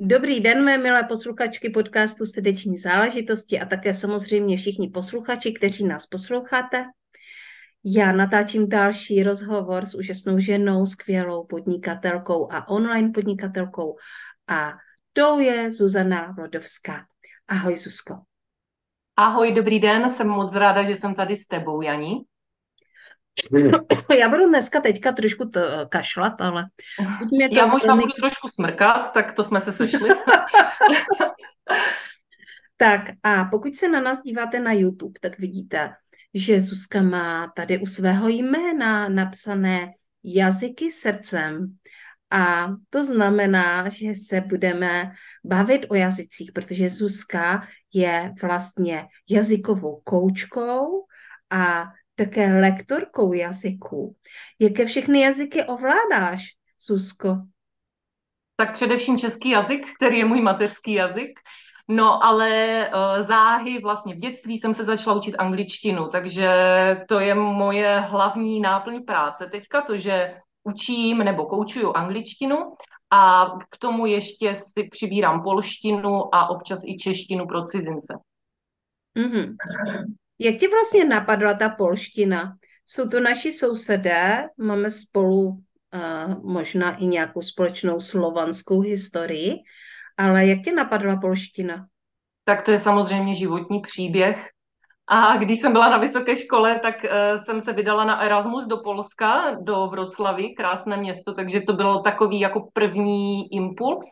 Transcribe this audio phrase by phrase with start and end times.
[0.00, 6.06] Dobrý den, mé milé posluchačky podcastu Srdeční záležitosti a také samozřejmě všichni posluchači, kteří nás
[6.06, 6.84] posloucháte.
[7.84, 13.96] Já natáčím další rozhovor s úžasnou ženou, skvělou podnikatelkou a online podnikatelkou
[14.48, 14.72] a
[15.12, 17.06] tou je Zuzana Rodovská.
[17.48, 18.14] Ahoj Zuzko.
[19.16, 22.14] Ahoj, dobrý den, jsem moc ráda, že jsem tady s tebou, Janí.
[24.18, 26.64] Já budu dneska teďka trošku to, kašlat, ale...
[27.30, 30.08] Mě to Já možná budu trošku smrkat, tak to jsme se sešli.
[32.76, 35.90] tak a pokud se na nás díváte na YouTube, tak vidíte,
[36.34, 39.92] že Zuzka má tady u svého jména napsané
[40.24, 41.76] jazyky srdcem.
[42.30, 45.12] A to znamená, že se budeme
[45.44, 51.06] bavit o jazycích, protože Zuzka je vlastně jazykovou koučkou
[51.50, 54.16] a také lektorkou jazyků.
[54.58, 56.44] Jaké všechny jazyky ovládáš,
[56.78, 57.36] Susko?
[58.56, 61.40] Tak především český jazyk, který je můj mateřský jazyk.
[61.88, 62.50] No, ale
[62.88, 66.50] uh, záhy vlastně v dětství jsem se začala učit angličtinu, takže
[67.08, 69.48] to je moje hlavní náplň práce.
[69.52, 72.56] Teďka to, že učím nebo koučuju angličtinu
[73.10, 78.14] a k tomu ještě si přibírám polštinu a občas i češtinu pro cizince.
[79.16, 79.56] Mm-hmm.
[80.38, 82.56] Jak ti vlastně napadla ta polština?
[82.86, 89.54] Jsou to naši sousedé, máme spolu uh, možná i nějakou společnou slovanskou historii,
[90.16, 91.86] ale jak ti napadla polština?
[92.44, 94.50] Tak to je samozřejmě životní příběh
[95.10, 98.76] a když jsem byla na vysoké škole, tak uh, jsem se vydala na Erasmus do
[98.76, 104.06] Polska, do Vroclavy, krásné město, takže to bylo takový jako první impuls,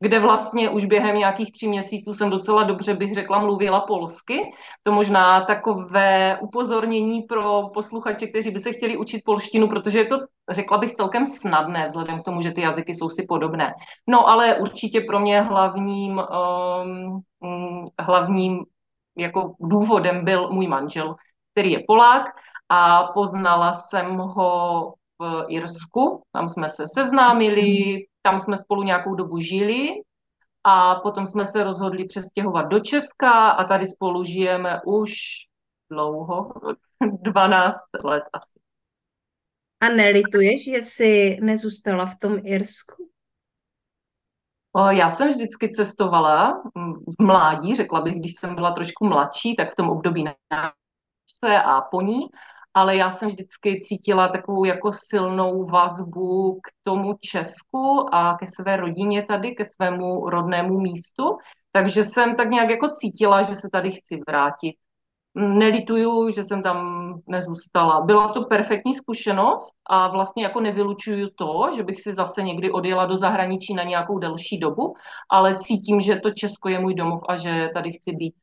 [0.00, 4.50] kde vlastně už během nějakých tří měsíců jsem docela dobře, bych řekla, mluvila polsky.
[4.82, 10.18] To možná takové upozornění pro posluchače, kteří by se chtěli učit polštinu, protože je to,
[10.50, 13.74] řekla bych, celkem snadné, vzhledem k tomu, že ty jazyky jsou si podobné.
[14.06, 16.22] No ale určitě pro mě hlavním,
[17.42, 18.64] um, hlavním
[19.20, 21.14] jako důvodem byl můj manžel,
[21.52, 22.26] který je Polák
[22.68, 29.38] a poznala jsem ho v Irsku, tam jsme se seznámili, tam jsme spolu nějakou dobu
[29.38, 29.88] žili
[30.64, 35.12] a potom jsme se rozhodli přestěhovat do Česka a tady spolu žijeme už
[35.90, 36.52] dlouho,
[37.22, 38.60] 12 let asi.
[39.80, 43.10] A nelituješ, že jsi nezůstala v tom Irsku?
[44.90, 49.72] Já jsem vždycky cestovala mm, v mládí, řekla bych, když jsem byla trošku mladší, tak
[49.72, 50.34] v tom období na
[51.64, 52.20] a po ní,
[52.74, 58.76] ale já jsem vždycky cítila takovou jako silnou vazbu k tomu Česku a ke své
[58.76, 61.38] rodině tady, ke svému rodnému místu,
[61.72, 64.74] takže jsem tak nějak jako cítila, že se tady chci vrátit
[65.34, 68.00] nelituju, že jsem tam nezůstala.
[68.00, 73.06] Byla to perfektní zkušenost a vlastně jako nevylučuju to, že bych si zase někdy odjela
[73.06, 74.94] do zahraničí na nějakou delší dobu,
[75.30, 78.34] ale cítím, že to Česko je můj domov a že tady chci být.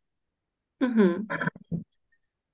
[0.83, 1.25] Mm-hmm.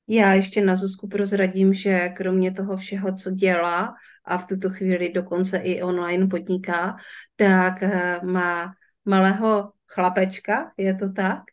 [0.07, 3.95] Já ještě na Zuzku prozradím, že kromě toho všeho, co dělá
[4.25, 6.97] a v tuto chvíli dokonce i online podniká,
[7.35, 8.73] tak eh, má
[9.05, 11.43] malého chlapečka, je to tak?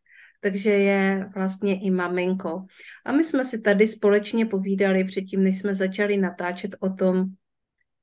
[0.40, 2.66] Takže je vlastně i maminko.
[3.04, 7.24] A my jsme si tady společně povídali předtím, než jsme začali natáčet o tom,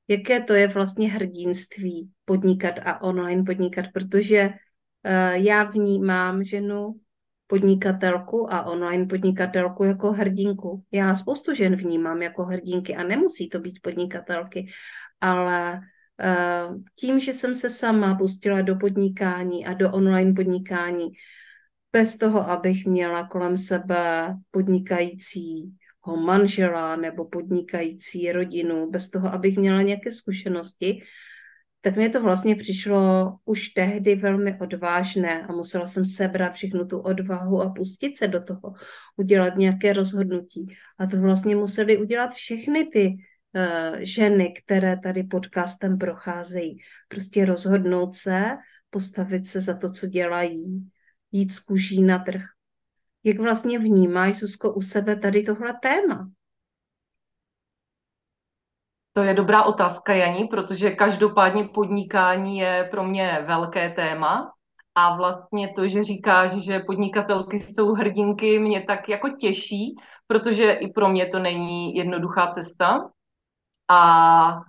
[0.08, 7.00] jaké to je vlastně hrdinství podnikat a online podnikat, protože uh, já vnímám ženu
[7.46, 10.84] podnikatelku a online podnikatelku jako hrdinku.
[10.92, 14.66] Já spoustu žen vnímám jako hrdinky a nemusí to být podnikatelky,
[15.20, 21.08] ale uh, tím, že jsem se sama pustila do podnikání a do online podnikání,
[21.98, 29.82] bez toho, abych měla kolem sebe podnikajícího manžela nebo podnikající rodinu, bez toho, abych měla
[29.82, 31.02] nějaké zkušenosti,
[31.80, 36.98] tak mě to vlastně přišlo už tehdy velmi odvážné a musela jsem sebrat všechnu tu
[36.98, 38.72] odvahu a pustit se do toho,
[39.16, 40.66] udělat nějaké rozhodnutí.
[40.98, 46.78] A to vlastně museli udělat všechny ty uh, ženy, které tady podcastem procházejí.
[47.08, 48.44] Prostě rozhodnout se,
[48.90, 50.90] postavit se za to, co dělají
[51.32, 52.42] jít z kůží na trh.
[53.24, 56.30] Jak vlastně vnímáš, Susko, u sebe tady tohle téma?
[59.12, 64.52] To je dobrá otázka, Janí, protože každopádně podnikání je pro mě velké téma
[64.94, 69.94] a vlastně to, že říkáš, že podnikatelky jsou hrdinky, mě tak jako těší,
[70.26, 73.10] protože i pro mě to není jednoduchá cesta.
[73.88, 74.60] A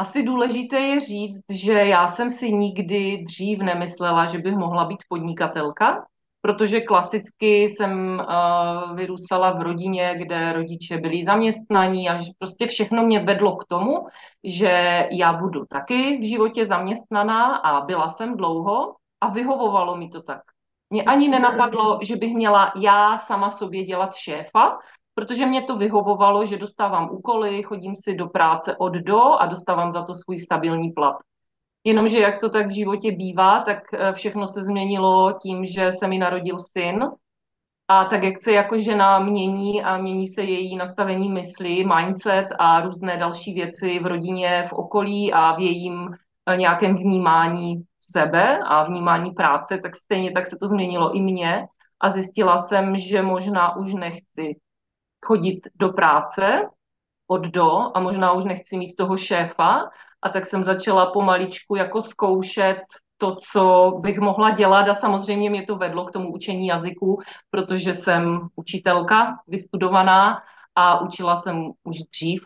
[0.00, 5.04] asi důležité je říct, že já jsem si nikdy dřív nemyslela, že bych mohla být
[5.08, 6.06] podnikatelka,
[6.40, 13.20] protože klasicky jsem uh, vyrůstala v rodině, kde rodiče byli zaměstnaní a prostě všechno mě
[13.20, 14.06] vedlo k tomu,
[14.44, 20.22] že já budu taky v životě zaměstnaná a byla jsem dlouho a vyhovovalo mi to
[20.22, 20.42] tak.
[20.90, 24.78] Mě ani nenapadlo, že bych měla já sama sobě dělat šéfa,
[25.20, 29.92] protože mě to vyhovovalo, že dostávám úkoly, chodím si do práce od do a dostávám
[29.92, 31.16] za to svůj stabilní plat.
[31.84, 36.08] Jenomže jak to tak v životě bývá, tak eh, všechno se změnilo tím, že se
[36.08, 37.10] mi narodil syn.
[37.88, 42.80] A tak jak se jako žena mění a mění se její nastavení mysli, mindset a
[42.80, 46.08] různé další věci v rodině, v okolí a v jejím
[46.46, 51.66] eh, nějakém vnímání sebe a vnímání práce, tak stejně tak se to změnilo i mně.
[52.00, 54.56] A zjistila jsem, že možná už nechci
[55.24, 56.68] chodit do práce
[57.26, 59.90] od do a možná už nechci mít toho šéfa.
[60.22, 62.82] A tak jsem začala pomaličku jako zkoušet
[63.18, 67.20] to, co bych mohla dělat a samozřejmě mě to vedlo k tomu učení jazyku,
[67.50, 70.42] protože jsem učitelka vystudovaná
[70.74, 72.44] a učila jsem už dřív.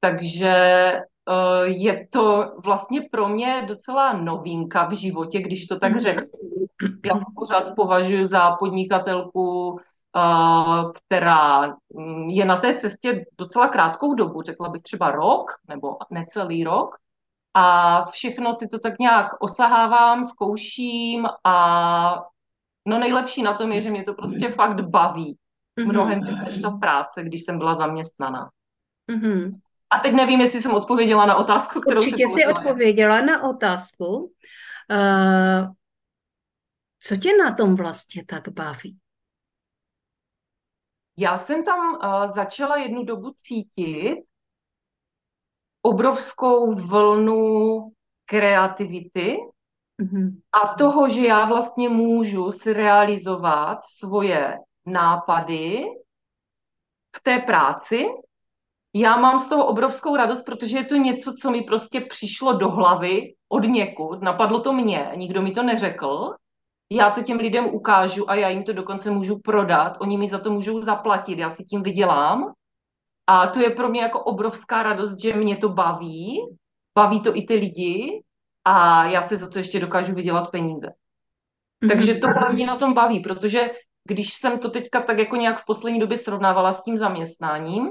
[0.00, 6.00] Takže eh, je to vlastně pro mě docela novinka v životě, když to tak mhm.
[6.00, 6.38] řeknu.
[7.06, 9.78] Já se pořád považuji za podnikatelku
[10.94, 16.64] která mm, je na té cestě docela krátkou dobu, řekla bych třeba rok nebo necelý
[16.64, 16.96] rok.
[17.54, 22.24] A všechno si to tak nějak osahávám, zkouším a
[22.86, 25.36] no nejlepší na tom je, že mě to prostě fakt baví.
[25.80, 25.88] Mm-hmm.
[25.88, 28.50] Mnohem víc než ta práce, když jsem byla zaměstnaná.
[29.10, 29.60] Mm-hmm.
[29.90, 34.32] A teď nevím, jestli jsem odpověděla na otázku, kterou Určitě jsi odpověděla na otázku.
[34.90, 35.72] Uh,
[37.00, 38.98] co tě na tom vlastně tak baví?
[41.16, 44.16] Já jsem tam uh, začala jednu dobu cítit
[45.82, 47.92] obrovskou vlnu
[48.24, 49.36] kreativity
[50.02, 50.40] mm-hmm.
[50.52, 55.84] a toho, že já vlastně můžu si realizovat svoje nápady
[57.16, 58.06] v té práci.
[58.94, 62.70] Já mám z toho obrovskou radost, protože je to něco, co mi prostě přišlo do
[62.70, 64.22] hlavy od někud.
[64.22, 66.34] Napadlo to mě, nikdo mi to neřekl
[66.94, 70.38] já to těm lidem ukážu a já jim to dokonce můžu prodat, oni mi za
[70.38, 72.52] to můžou zaplatit, já si tím vydělám.
[73.26, 76.40] A to je pro mě jako obrovská radost, že mě to baví,
[76.98, 78.22] baví to i ty lidi
[78.64, 80.86] a já si za to ještě dokážu vydělat peníze.
[80.86, 81.88] Mm-hmm.
[81.88, 83.70] Takže to mě na tom baví, protože
[84.08, 87.90] když jsem to teďka tak jako nějak v poslední době srovnávala s tím zaměstnáním,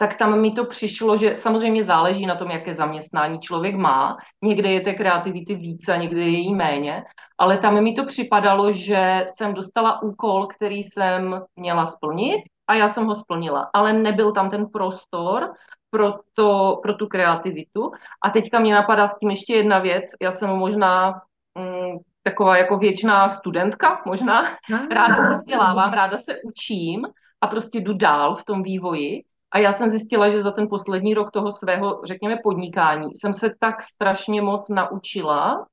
[0.00, 4.16] tak tam mi to přišlo, že samozřejmě záleží na tom, jaké zaměstnání člověk má.
[4.42, 7.04] Někde je té kreativity více, někde je jí méně,
[7.38, 12.88] ale tam mi to připadalo, že jsem dostala úkol, který jsem měla splnit a já
[12.88, 15.52] jsem ho splnila, ale nebyl tam ten prostor
[15.90, 17.90] pro, to, pro tu kreativitu.
[18.24, 20.04] A teďka mě napadá s tím ještě jedna věc.
[20.22, 21.20] Já jsem možná
[21.54, 24.44] mm, taková jako věčná studentka, možná.
[24.90, 27.06] Ráda se vzdělávám, ráda se učím
[27.40, 29.24] a prostě jdu dál v tom vývoji.
[29.50, 33.50] A já jsem zjistila, že za ten poslední rok toho svého, řekněme, podnikání jsem se
[33.60, 35.66] tak strašně moc naučila.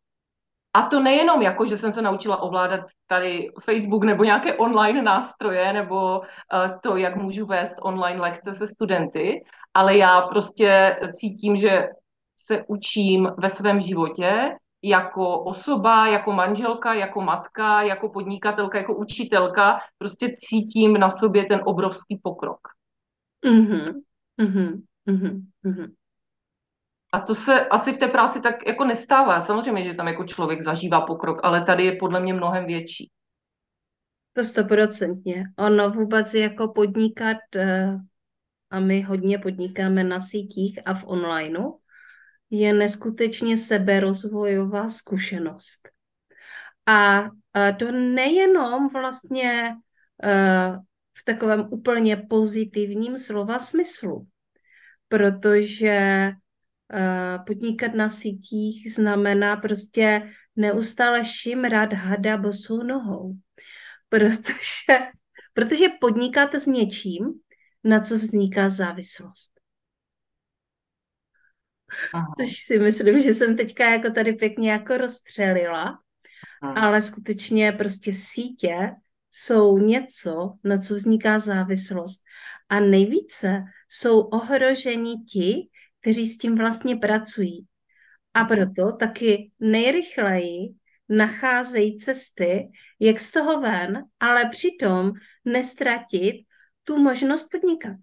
[0.73, 5.73] A to nejenom jako, že jsem se naučila ovládat tady Facebook nebo nějaké online nástroje,
[5.73, 6.25] nebo uh,
[6.81, 11.87] to, jak můžu vést online lekce se studenty, ale já prostě cítím, že
[12.39, 19.79] se učím ve svém životě jako osoba, jako manželka, jako matka, jako podnikatelka, jako učitelka,
[19.97, 22.59] prostě cítím na sobě ten obrovský pokrok.
[23.45, 24.01] Mm-hmm.
[24.41, 24.81] Mm-hmm.
[25.07, 25.93] Mm-hmm.
[27.11, 29.39] A to se asi v té práci tak jako nestává.
[29.39, 33.11] Samozřejmě, že tam jako člověk zažívá pokrok, ale tady je podle mě mnohem větší.
[34.33, 35.43] To stoprocentně.
[35.57, 37.97] Ono vůbec jako podnikat, eh,
[38.69, 41.71] a my hodně podnikáme na sítích a v onlineu,
[42.49, 45.89] je neskutečně seberozvojová zkušenost.
[46.85, 47.23] A
[47.79, 49.75] to nejenom vlastně
[50.23, 50.77] eh,
[51.17, 54.27] v takovém úplně pozitivním slova smyslu,
[55.07, 56.31] protože
[56.93, 63.33] uh, podnikat na sítích znamená prostě neustále šimrat hada bosou nohou,
[64.09, 64.99] protože,
[65.53, 67.33] protože podnikáte s něčím,
[67.83, 69.51] na co vzniká závislost.
[72.13, 72.33] Aha.
[72.37, 75.99] Což si myslím, že jsem teďka jako tady pěkně jako rozstřelila,
[76.61, 76.81] Aha.
[76.81, 78.91] ale skutečně prostě sítě
[79.37, 82.23] jsou něco, na co vzniká závislost.
[82.69, 85.69] A nejvíce jsou ohroženi ti,
[86.01, 87.67] kteří s tím vlastně pracují.
[88.33, 90.75] A proto taky nejrychleji
[91.09, 95.11] nacházejí cesty, jak z toho ven, ale přitom
[95.45, 96.35] nestratit
[96.83, 97.97] tu možnost podnikat.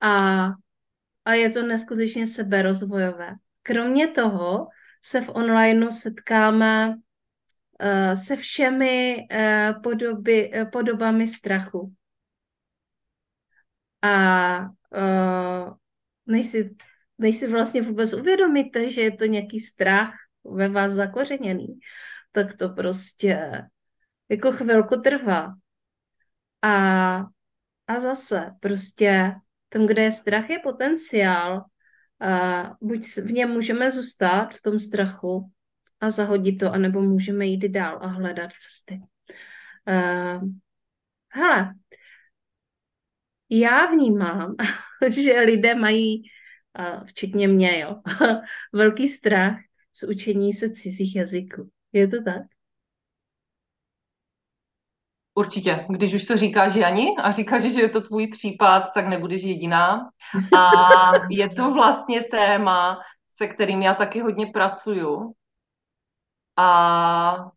[0.00, 0.46] A,
[1.24, 3.34] a je to neskutečně seberozvojové.
[3.62, 4.68] Kromě toho
[5.02, 7.01] se v onlineu setkáme
[8.16, 11.94] se všemi uh, podoby, uh, podobami strachu.
[14.02, 14.68] A
[17.18, 21.78] než si vlastně vůbec uvědomíte, že je to nějaký strach ve vás zakořeněný,
[22.32, 23.62] tak to prostě
[24.28, 25.54] jako chvilku trvá.
[26.62, 27.16] A,
[27.86, 29.34] a zase prostě
[29.68, 31.64] tam, kde je strach, je potenciál.
[32.20, 35.50] A buď v něm můžeme zůstat v tom strachu
[36.02, 39.00] a zahodit to, anebo můžeme jít dál a hledat cesty.
[39.88, 40.48] Uh,
[41.28, 41.74] hele,
[43.50, 44.54] já vnímám,
[45.10, 46.22] že lidé mají,
[47.04, 47.96] včetně mě, jo,
[48.72, 49.56] velký strach
[49.92, 51.70] z učení se cizích jazyků.
[51.92, 52.42] Je to tak?
[55.34, 55.86] Určitě.
[55.88, 60.10] Když už to říkáš Jani a říkáš, že je to tvůj případ, tak nebudeš jediná.
[60.58, 62.98] A je to vlastně téma,
[63.34, 65.34] se kterým já taky hodně pracuju.
[66.56, 67.50] A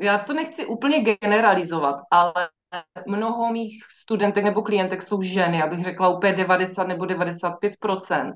[0.00, 2.32] já to nechci úplně generalizovat, ale
[3.06, 8.32] mnoho mých studentek nebo klientek jsou ženy, já bych řekla úplně 90 nebo 95%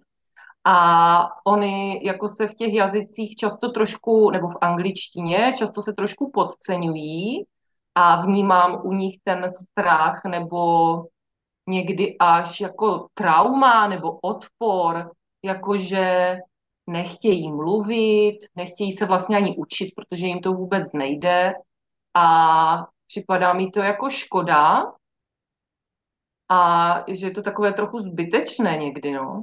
[0.64, 6.30] a oni jako se v těch jazycích často trošku, nebo v angličtině, často se trošku
[6.30, 7.44] podceňují
[7.94, 11.02] a vnímám u nich ten strach nebo
[11.68, 15.10] někdy až jako trauma nebo odpor,
[15.42, 16.36] jakože
[16.86, 21.52] nechtějí mluvit, nechtějí se vlastně ani učit, protože jim to vůbec nejde
[22.14, 24.92] a připadá mi to jako škoda
[26.48, 29.42] a že je to takové trochu zbytečné někdy, no.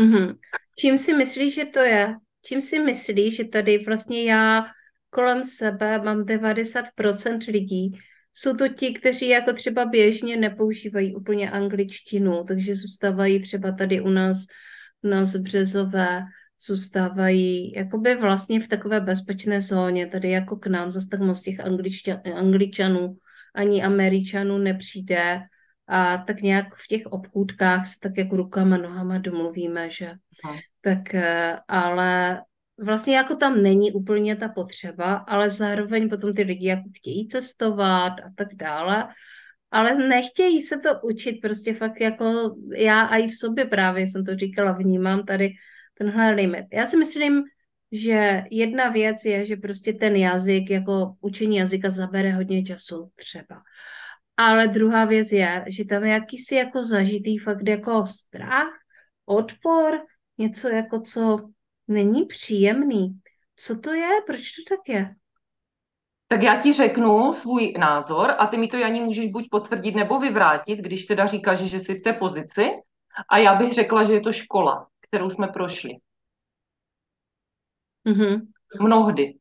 [0.00, 0.38] Mm-hmm.
[0.78, 2.16] Čím si myslíš, že to je?
[2.44, 4.66] Čím si myslíš, že tady vlastně já
[5.10, 7.98] kolem sebe mám 90% lidí,
[8.32, 14.08] jsou to ti, kteří jako třeba běžně nepoužívají úplně angličtinu, takže zůstávají třeba tady u
[14.08, 14.36] nás,
[15.02, 16.22] u nás Březové,
[16.66, 21.60] zůstávají jakoby vlastně v takové bezpečné zóně, tady jako k nám zase tak moc těch
[22.34, 23.16] angličanů
[23.54, 25.40] ani američanů nepřijde
[25.86, 30.12] a tak nějak v těch obchůdkách se tak jako rukama, nohama domluvíme, že
[30.44, 30.56] Aha.
[30.80, 32.40] tak eh, ale
[32.78, 38.12] vlastně jako tam není úplně ta potřeba, ale zároveň potom ty lidi jako chtějí cestovat
[38.12, 39.08] a tak dále,
[39.70, 44.36] ale nechtějí se to učit, prostě fakt jako já i v sobě právě jsem to
[44.36, 45.50] říkala, vnímám tady
[46.00, 46.66] tenhle limit.
[46.72, 47.42] Já si myslím,
[47.92, 53.62] že jedna věc je, že prostě ten jazyk, jako učení jazyka zabere hodně času třeba.
[54.36, 58.72] Ale druhá věc je, že tam je jakýsi jako zažitý fakt jako strach,
[59.26, 60.00] odpor,
[60.38, 61.38] něco jako co
[61.88, 63.20] není příjemný.
[63.56, 64.08] Co to je?
[64.26, 65.14] Proč to tak je?
[66.28, 70.18] Tak já ti řeknu svůj názor a ty mi to, Janí, můžeš buď potvrdit nebo
[70.18, 72.70] vyvrátit, když teda říkáš, že jsi v té pozici.
[73.28, 75.90] A já bych řekla, že je to škola, kterou jsme prošli.
[78.06, 78.46] Mm-hmm.
[78.80, 79.38] Mnohdy.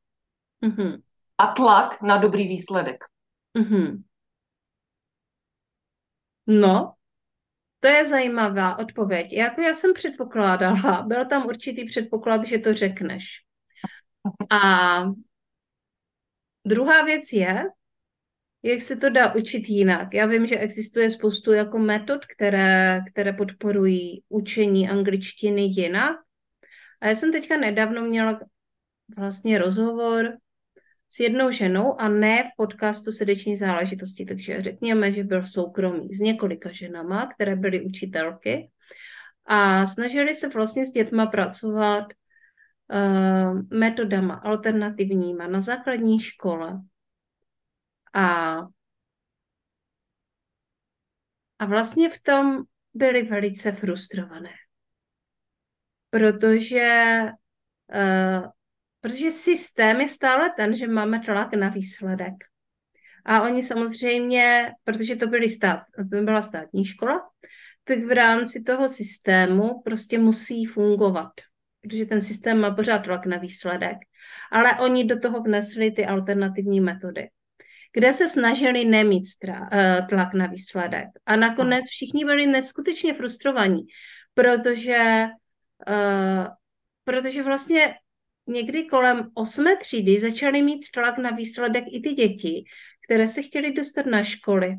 [0.64, 1.02] Mm-hmm.
[1.38, 3.04] A tlak na dobrý výsledek.
[3.58, 4.04] Mm-hmm.
[6.48, 6.94] No,
[7.80, 9.34] to je zajímavá odpověď.
[9.34, 13.26] Jako já jsem předpokládala, byl tam určitý předpoklad, že to řekneš.
[14.52, 15.04] A
[16.66, 17.64] druhá věc je,
[18.64, 20.14] jak se to dá učit jinak.
[20.14, 26.16] Já vím, že existuje spoustu jako metod, které, které podporují učení angličtiny jinak.
[27.02, 28.40] A já jsem teďka nedávno měla
[29.18, 30.38] vlastně rozhovor
[31.10, 36.20] s jednou ženou a ne v podcastu srdeční záležitosti, takže řekněme, že byl soukromý s
[36.20, 38.70] několika ženama, které byly učitelky
[39.46, 42.06] a snažili se vlastně s dětma pracovat
[42.94, 46.82] uh, metodama alternativníma na základní škole.
[48.14, 48.58] A,
[51.60, 52.64] a vlastně v tom
[52.94, 54.54] byly velice frustrované,
[56.10, 57.20] protože
[57.96, 58.50] uh,
[59.02, 62.34] Protože systém je stále ten, že máme tlak na výsledek.
[63.26, 67.30] A oni samozřejmě, protože to, byly stát, to byla státní škola,
[67.84, 71.32] tak v rámci toho systému prostě musí fungovat,
[71.82, 73.98] protože ten systém má pořád tlak na výsledek.
[74.52, 77.30] Ale oni do toho vnesli ty alternativní metody,
[77.94, 81.08] kde se snažili nemít eh, tlak na výsledek.
[81.26, 83.82] A nakonec všichni byli neskutečně frustrovaní,
[84.34, 85.28] protože,
[85.90, 86.48] uh,
[87.04, 87.96] protože vlastně
[88.48, 92.64] někdy kolem osmé třídy začaly mít tlak na výsledek i ty děti,
[93.06, 94.76] které se chtěly dostat na školy.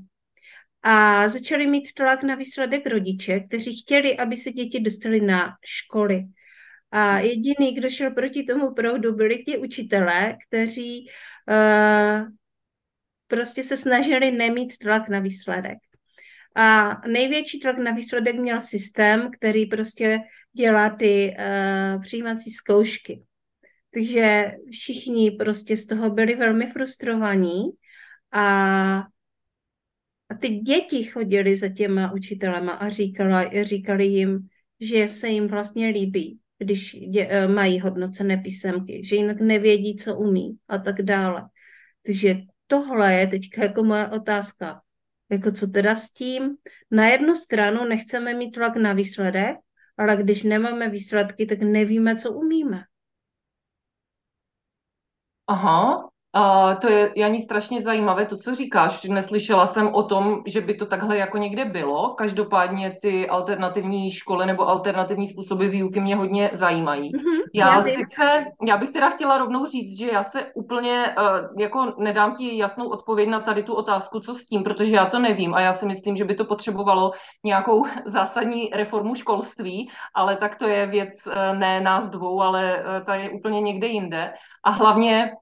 [0.82, 6.24] A začaly mít tlak na výsledek rodiče, kteří chtěli, aby se děti dostaly na školy.
[6.90, 11.06] A jediný, kdo šel proti tomu proudu, byli ti učitelé, kteří
[11.48, 12.28] uh,
[13.30, 15.78] prostě se snažili nemít tlak na výsledek.
[16.56, 20.18] A největší tlak na výsledek měl systém, který prostě
[20.52, 23.22] dělá ty uh, přijímací zkoušky.
[23.94, 27.62] Takže všichni prostě z toho byli velmi frustrovaní
[28.32, 28.44] a,
[30.28, 34.48] a ty děti chodili za těma učitelema a říkala, říkali jim,
[34.80, 40.16] že se jim vlastně líbí, když dě, eh, mají hodnocené písemky, že jinak nevědí, co
[40.16, 41.48] umí a tak dále.
[42.06, 42.36] Takže
[42.70, 44.82] tohle je teď jako moje otázka.
[45.30, 46.56] Jako co teda s tím?
[46.90, 49.56] Na jednu stranu nechceme mít tlak na výsledek,
[49.98, 52.84] ale když nemáme výsledky, tak nevíme, co umíme.
[55.46, 59.04] Aha, a to je, Janí, strašně zajímavé to, co říkáš.
[59.04, 62.14] Neslyšela jsem o tom, že by to takhle jako někde bylo.
[62.14, 67.12] Každopádně ty alternativní školy nebo alternativní způsoby výuky mě hodně zajímají.
[67.12, 71.60] Mm-hmm, já, já sice, já bych teda chtěla rovnou říct, že já se úplně uh,
[71.60, 75.18] jako nedám ti jasnou odpověď na tady tu otázku, co s tím, protože já to
[75.18, 77.12] nevím a já si myslím, že by to potřebovalo
[77.44, 83.04] nějakou zásadní reformu školství, ale tak to je věc uh, ne nás dvou, ale uh,
[83.04, 84.32] ta je úplně někde jinde.
[84.64, 85.32] A hlavně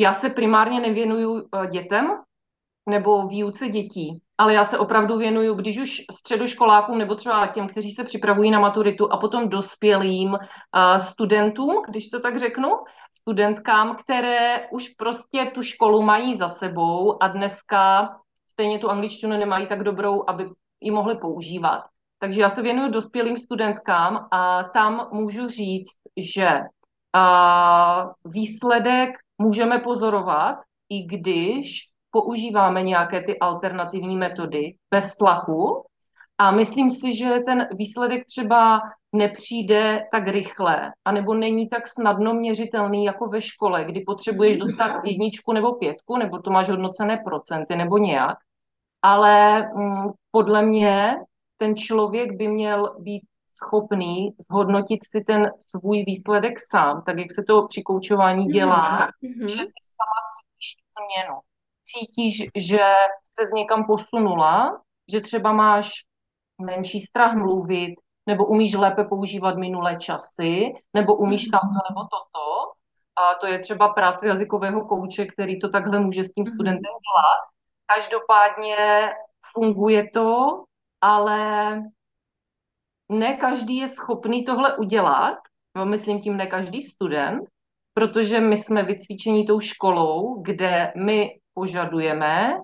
[0.00, 2.10] já se primárně nevěnuju eh, dětem
[2.88, 7.90] nebo výuce dětí, ale já se opravdu věnuju, když už středoškolákům nebo třeba těm, kteří
[7.90, 12.68] se připravují na maturitu a potom dospělým uh, studentům, když to tak řeknu,
[13.20, 18.08] studentkám, které už prostě tu školu mají za sebou a dneska
[18.50, 20.48] stejně tu angličtinu nemají tak dobrou, aby
[20.80, 21.84] ji mohli používat.
[22.18, 26.60] Takže já se věnuju dospělým studentkám a tam můžu říct, že
[27.16, 30.56] uh, výsledek můžeme pozorovat,
[30.88, 35.84] i když používáme nějaké ty alternativní metody bez tlaku.
[36.38, 38.80] A myslím si, že ten výsledek třeba
[39.12, 45.52] nepřijde tak rychle, anebo není tak snadno měřitelný jako ve škole, kdy potřebuješ dostat jedničku
[45.52, 48.38] nebo pětku, nebo to máš hodnocené procenty, nebo nějak.
[49.02, 51.16] Ale mm, podle mě
[51.56, 53.22] ten člověk by měl být
[53.64, 58.52] schopný zhodnotit si ten svůj výsledek sám, tak jak se to při koučování mhm.
[58.52, 59.48] dělá, mm-hmm.
[59.48, 61.38] že ty sama cítíš změnu.
[61.84, 62.84] Cítíš, že
[63.22, 64.80] se z někam posunula,
[65.12, 65.90] že třeba máš
[66.60, 67.94] menší strach mluvit,
[68.26, 71.50] nebo umíš lépe používat minulé časy, nebo umíš mm-hmm.
[71.50, 72.72] tamto nebo toto.
[73.16, 76.54] A to je třeba práce jazykového kouče, který to takhle může s tím mhm.
[76.54, 77.40] studentem dělat.
[77.86, 79.10] Každopádně
[79.52, 80.62] funguje to,
[81.00, 81.72] ale
[83.10, 85.38] ne každý je schopný tohle udělat,
[85.76, 87.42] no myslím tím ne každý student,
[87.94, 92.54] protože my jsme vycvičení tou školou, kde my požadujeme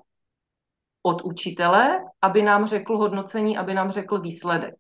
[1.03, 4.75] od učitele, aby nám řekl hodnocení, aby nám řekl výsledek.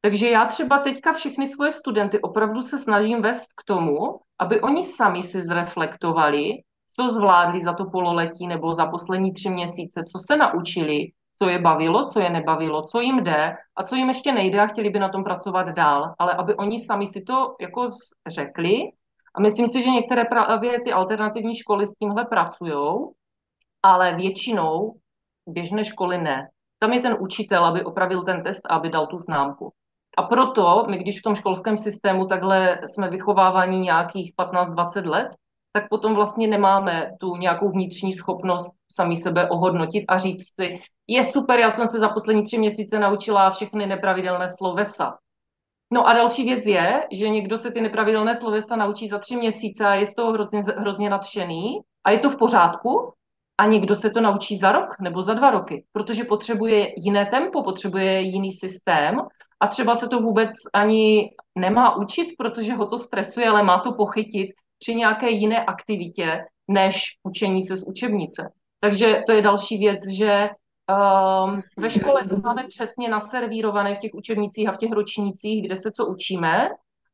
[0.00, 4.84] Takže já třeba teďka všechny svoje studenty opravdu se snažím vést k tomu, aby oni
[4.84, 6.62] sami si zreflektovali,
[6.96, 11.06] co zvládli za to pololetí nebo za poslední tři měsíce, co se naučili,
[11.42, 14.66] co je bavilo, co je nebavilo, co jim jde a co jim ještě nejde a
[14.66, 17.86] chtěli by na tom pracovat dál, ale aby oni sami si to jako
[18.26, 18.92] řekli.
[19.34, 23.10] A myslím si, že některé právě ty alternativní školy s tímhle pracují,
[23.82, 24.94] ale většinou
[25.46, 26.48] běžné školy ne.
[26.78, 29.72] Tam je ten učitel, aby opravil ten test a aby dal tu známku.
[30.18, 35.28] A proto my, když v tom školském systému takhle jsme vychovávaní nějakých 15-20 let,
[35.72, 41.24] tak potom vlastně nemáme tu nějakou vnitřní schopnost sami sebe ohodnotit a říct si, je
[41.24, 45.18] super, já jsem se za poslední tři měsíce naučila všechny nepravidelné slovesa.
[45.92, 49.86] No a další věc je, že někdo se ty nepravidelné slovesa naučí za tři měsíce
[49.86, 53.12] a je z toho hrozně, hrozně nadšený a je to v pořádku,
[53.58, 57.62] a někdo se to naučí za rok nebo za dva roky, protože potřebuje jiné tempo,
[57.62, 59.20] potřebuje jiný systém
[59.60, 63.92] a třeba se to vůbec ani nemá učit, protože ho to stresuje, ale má to
[63.92, 64.50] pochytit
[64.82, 68.50] při nějaké jiné aktivitě, než učení se z učebnice.
[68.80, 70.50] Takže to je další věc, že
[70.90, 75.76] um, ve škole to máme přesně naservírované v těch učebnicích a v těch ročnících, kde
[75.76, 76.68] se co učíme,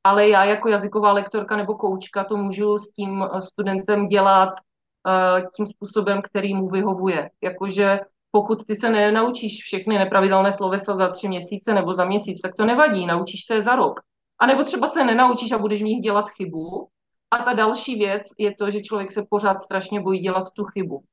[0.05, 5.67] ale já jako jazyková lektorka nebo koučka to můžu s tím studentem dělat uh, tím
[5.67, 7.31] způsobem, který mu vyhovuje.
[7.43, 8.01] Jakože
[8.31, 12.65] pokud ty se nenaučíš všechny nepravidelné slovesa za tři měsíce nebo za měsíc, tak to
[12.65, 14.01] nevadí, naučíš se je za rok.
[14.41, 16.89] A nebo třeba se nenaučíš a budeš v nich dělat chybu,
[17.31, 21.05] a ta další věc je to, že člověk se pořád strašně bojí dělat tu chybu.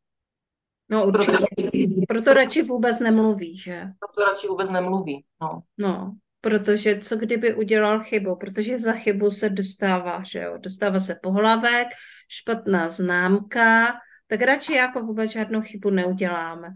[0.89, 1.37] No určitě.
[1.37, 1.71] Proto,
[2.07, 3.83] proto radši vůbec nemluví, že?
[3.99, 5.61] Proto radši vůbec nemluví, no.
[5.77, 11.19] No, protože co kdyby udělal chybu, protože za chybu se dostává, že jo, dostává se
[11.23, 11.87] pohlavek,
[12.29, 13.93] špatná známka,
[14.27, 16.67] tak radši jako vůbec žádnou chybu neuděláme.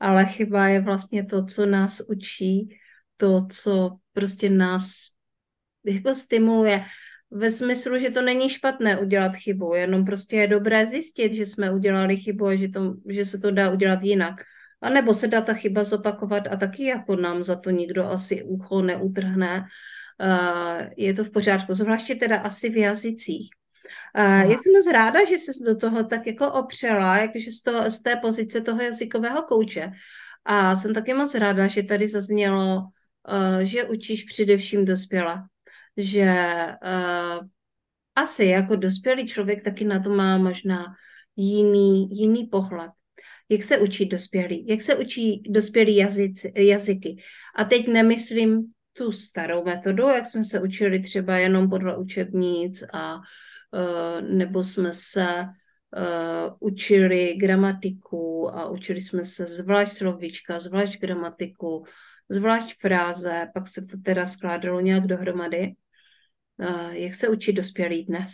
[0.00, 2.78] Ale chyba je vlastně to, co nás učí,
[3.16, 4.90] to, co prostě nás
[5.84, 6.84] jako stimuluje.
[7.30, 11.72] Ve smyslu, že to není špatné udělat chybu, jenom prostě je dobré zjistit, že jsme
[11.72, 14.34] udělali chybu a že, to, že se to dá udělat jinak.
[14.80, 18.42] A nebo se dá ta chyba zopakovat a taky jako nám za to nikdo asi
[18.42, 19.64] ucho neutrhne.
[20.22, 23.50] Uh, je to v pořádku, zvláště teda asi v jazycích.
[24.18, 27.90] Uh, já jsem moc ráda, že jsi do toho tak jako opřela, jakože z, toho,
[27.90, 29.92] z té pozice toho jazykového kouče.
[30.44, 35.48] A jsem taky moc ráda, že tady zaznělo, uh, že učíš především dospělá
[35.96, 37.46] že uh,
[38.14, 40.84] asi jako dospělý člověk taky na to má možná
[41.36, 42.90] jiný, jiný pohled.
[43.48, 44.66] Jak se učí dospělí?
[44.68, 47.16] Jak se učí dospělí jazyci, jazyky?
[47.56, 53.16] A teď nemyslím tu starou metodu, jak jsme se učili třeba jenom podle učebnic a
[53.16, 61.84] uh, nebo jsme se uh, učili gramatiku a učili jsme se zvlášť slovíčka, zvlášť gramatiku,
[62.28, 65.74] zvlášť fráze, pak se to teda skládalo nějak dohromady.
[66.90, 68.30] Jak se učí dospělí dnes?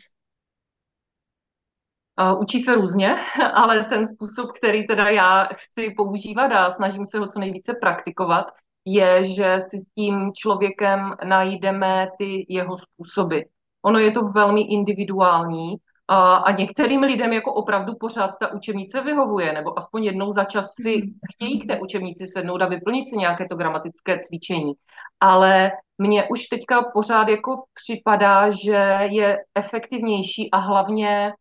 [2.40, 3.16] Učí se různě,
[3.54, 8.46] ale ten způsob, který teda já chci používat a snažím se ho co nejvíce praktikovat,
[8.84, 13.40] je, že si s tím člověkem najdeme ty jeho způsoby.
[13.82, 15.76] Ono je to velmi individuální
[16.08, 20.74] a, a některým lidem jako opravdu pořád ta učebnice vyhovuje, nebo aspoň jednou za čas
[20.82, 24.72] si chtějí k té učebnici sednout a vyplnit si nějaké to gramatické cvičení.
[25.20, 31.32] Ale mně už teďka pořád jako připadá, že je efektivnější a hlavně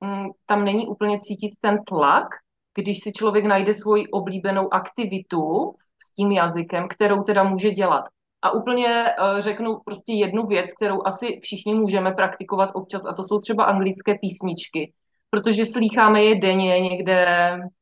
[0.00, 2.26] mm, tam není úplně cítit ten tlak,
[2.74, 8.04] když si člověk najde svoji oblíbenou aktivitu s tím jazykem, kterou teda může dělat.
[8.42, 13.22] A úplně uh, řeknu prostě jednu věc, kterou asi všichni můžeme praktikovat občas, a to
[13.22, 14.92] jsou třeba anglické písničky.
[15.30, 17.26] Protože slýcháme je denně někde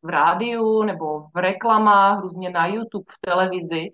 [0.02, 3.88] v rádiu nebo v reklamách, různě na YouTube, v televizi.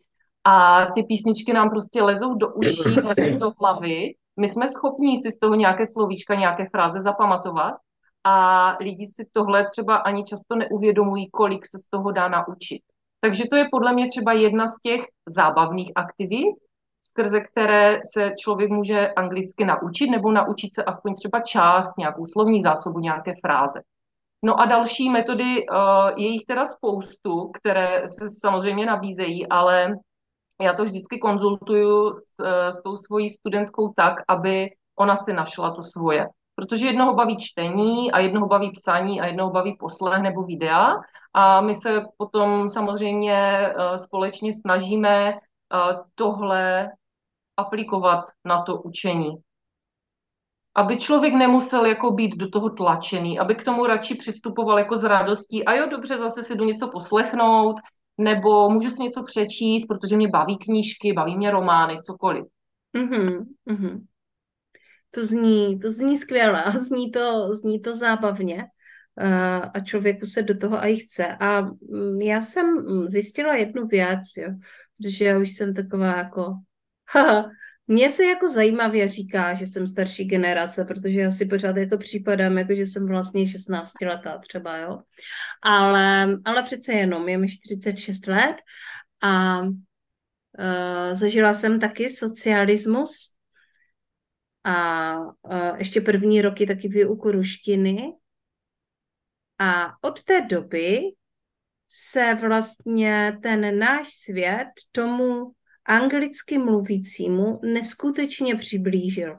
[0.45, 4.15] A ty písničky nám prostě lezou do uší, lezou do hlavy.
[4.41, 7.75] My jsme schopní si z toho nějaké slovíčka, nějaké fráze zapamatovat.
[8.25, 12.83] A lidi si tohle třeba ani často neuvědomují, kolik se z toho dá naučit.
[13.27, 16.55] Takže to je podle mě třeba jedna z těch zábavných aktivit,
[17.07, 22.61] skrze které se člověk může anglicky naučit, nebo naučit se aspoň třeba část, nějakou slovní
[22.61, 23.83] zásobu, nějaké fráze.
[24.45, 25.77] No a další metody, uh,
[26.17, 29.95] je jich teda spoustu, které se samozřejmě nabízejí, ale
[30.63, 35.71] já to vždycky konzultuju s, eh, s tou svojí studentkou tak, aby ona si našla
[35.71, 36.27] to svoje.
[36.57, 40.95] Protože jednoho baví čtení a jednoho baví psaní a jednoho baví poslech nebo videa.
[41.35, 45.39] A my se potom samozřejmě eh, společně snažíme eh,
[46.15, 46.91] tohle
[47.57, 49.31] aplikovat na to učení.
[50.75, 55.05] Aby člověk nemusel jako být do toho tlačený, aby k tomu radši přistupoval jako s
[55.05, 57.77] radostí a jo, dobře, zase si jdu něco poslechnout,
[58.19, 62.45] nebo můžu si něco přečíst, protože mě baví knížky, baví mě romány, cokoliv.
[62.97, 64.01] Mm-hmm, mm-hmm.
[65.17, 70.43] To zní, to zní skvěle a zní to, zní to zábavně uh, a člověku se
[70.43, 71.27] do toho i chce.
[71.27, 72.67] A um, já jsem
[73.09, 74.49] zjistila jednu věc, jo,
[74.97, 76.55] protože já už jsem taková jako
[77.87, 82.59] mně se jako zajímavě říká, že jsem starší generace, protože já si pořád jako připadám,
[82.59, 84.99] jako že jsem vlastně 16 letá třeba, jo.
[85.63, 88.57] Ale, ale přece jenom, je mi 46 let
[89.23, 89.73] a uh,
[91.13, 93.36] zažila jsem taky socialismus
[94.67, 98.13] a uh, ještě první roky taky výuku ruštiny
[99.59, 101.01] a od té doby
[101.89, 105.53] se vlastně ten náš svět tomu
[105.85, 109.39] anglicky mluvícímu neskutečně přiblížil.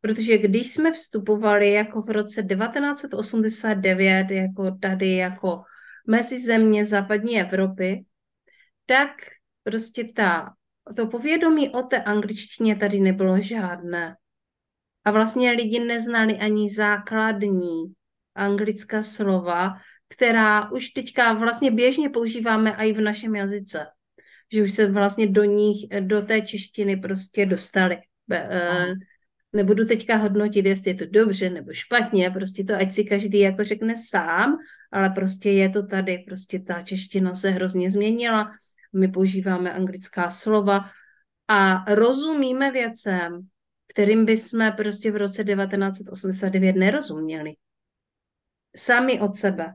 [0.00, 5.62] Protože když jsme vstupovali jako v roce 1989, jako tady, jako
[6.08, 8.04] mezi země západní Evropy,
[8.86, 9.10] tak
[9.62, 10.54] prostě ta,
[10.96, 14.16] to povědomí o té angličtině tady nebylo žádné.
[15.04, 17.92] A vlastně lidi neznali ani základní
[18.34, 19.74] anglická slova,
[20.08, 23.86] která už teďka vlastně běžně používáme i v našem jazyce
[24.52, 27.98] že už se vlastně do nich, do té češtiny prostě dostali.
[28.30, 28.86] Aha.
[29.52, 33.64] Nebudu teďka hodnotit, jestli je to dobře nebo špatně, prostě to ať si každý jako
[33.64, 34.56] řekne sám,
[34.92, 38.50] ale prostě je to tady, prostě ta čeština se hrozně změnila,
[38.92, 40.90] my používáme anglická slova
[41.48, 43.48] a rozumíme věcem,
[43.92, 47.52] kterým bychom prostě v roce 1989 nerozuměli.
[48.76, 49.74] Sami od sebe.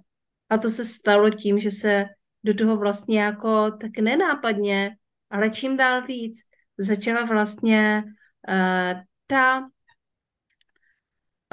[0.50, 2.06] A to se stalo tím, že se
[2.44, 4.98] do toho vlastně jako tak nenápadně,
[5.30, 6.40] ale čím dál víc
[6.78, 8.04] začala vlastně
[8.50, 9.70] uh, ta,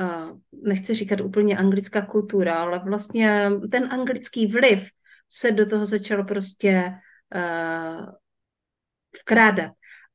[0.00, 4.88] uh, nechci říkat úplně anglická kultura, ale vlastně ten anglický vliv
[5.28, 6.92] se do toho začal prostě
[9.22, 9.72] vkrádat.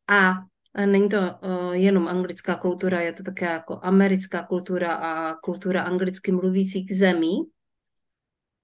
[0.07, 0.33] A
[0.85, 6.31] Není to uh, jenom anglická kultura, je to také jako americká kultura a kultura anglicky
[6.31, 7.37] mluvících zemí.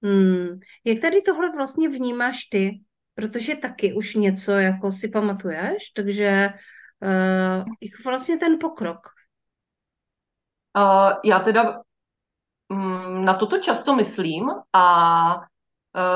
[0.04, 0.60] Hmm.
[0.86, 2.82] Jak tady tohle vlastně vnímáš ty?
[3.16, 6.50] Protože taky už něco jako si pamatuješ, takže
[7.02, 9.00] uh, vlastně ten pokrok.
[10.78, 11.82] Uh, já teda
[12.70, 15.51] um, na toto často myslím a Eh,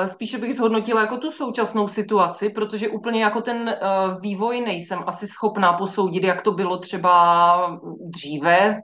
[0.06, 3.80] spíše bych zhodnotila jako tu současnou situaci, protože úplně jako ten eh,
[4.20, 8.82] vývoj nejsem asi schopná posoudit, jak to bylo třeba dříve.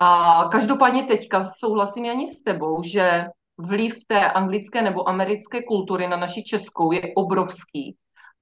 [0.00, 3.24] A každopádně teďka souhlasím ani s tebou, že
[3.58, 7.96] vliv té anglické nebo americké kultury na naši českou je obrovský.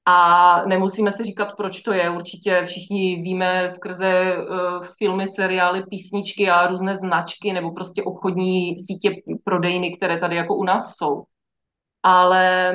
[0.05, 2.11] A nemusíme si říkat, proč to je.
[2.11, 9.11] Určitě všichni víme skrze uh, filmy, seriály, písničky a různé značky nebo prostě obchodní sítě
[9.45, 11.25] prodejny, které tady jako u nás jsou
[12.03, 12.73] ale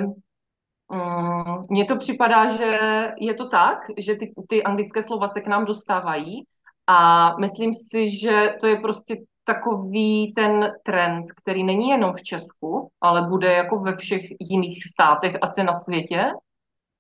[1.70, 2.80] mně to připadá, že
[3.18, 6.44] je to tak, že ty, ty anglické slova se k nám dostávají
[6.88, 12.90] a myslím si, že to je prostě takový ten trend, který není jenom v Česku,
[13.02, 16.26] ale bude jako ve všech jiných státech asi na světě.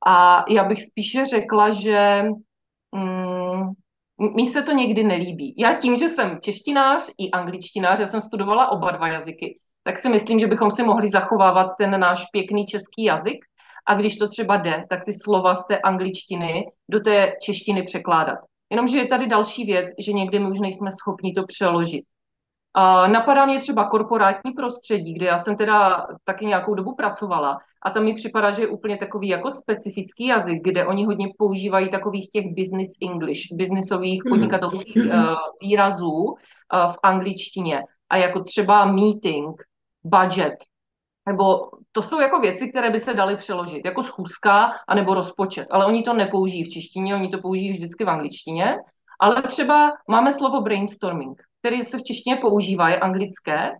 [0.05, 2.23] A já bych spíše řekla, že
[2.91, 5.55] mm, se to někdy nelíbí.
[5.57, 10.09] Já tím, že jsem češtinář i angličtinář, já jsem studovala oba dva jazyky, tak si
[10.09, 13.45] myslím, že bychom si mohli zachovávat ten náš pěkný český jazyk
[13.85, 18.39] a když to třeba jde, tak ty slova z té angličtiny do té češtiny překládat.
[18.69, 22.05] Jenomže je tady další věc, že někdy my už nejsme schopni to přeložit.
[22.77, 27.89] Uh, napadá mě třeba korporátní prostředí, kde já jsem teda taky nějakou dobu pracovala a
[27.89, 32.29] tam mi připadá, že je úplně takový jako specifický jazyk, kde oni hodně používají takových
[32.29, 34.29] těch business English, businessových mhm.
[34.29, 36.33] podnikatelských uh, výrazů uh,
[36.91, 39.61] v angličtině a jako třeba meeting,
[40.03, 40.55] budget,
[41.27, 45.85] nebo to jsou jako věci, které by se daly přeložit, jako schůzka anebo rozpočet, ale
[45.85, 48.75] oni to nepoužijí v češtině, oni to použijí vždycky v angličtině,
[49.19, 53.71] ale třeba máme slovo brainstorming, který se v češtině používá, je anglické,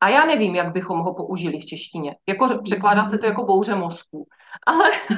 [0.00, 2.16] a já nevím, jak bychom ho použili v češtině.
[2.28, 4.26] Jako překládá se to jako bouře mozku.
[4.66, 4.90] Ale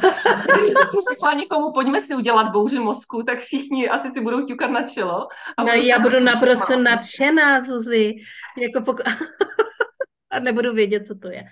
[0.58, 4.70] když si řekla někomu, pojďme si udělat bouři mozku, tak všichni asi si budou ťukat
[4.70, 5.28] na čelo.
[5.56, 8.14] A no, já budu naprosto nadšená, Zuzi.
[8.56, 9.02] Jako pok-
[10.30, 11.44] a nebudu vědět, co to je.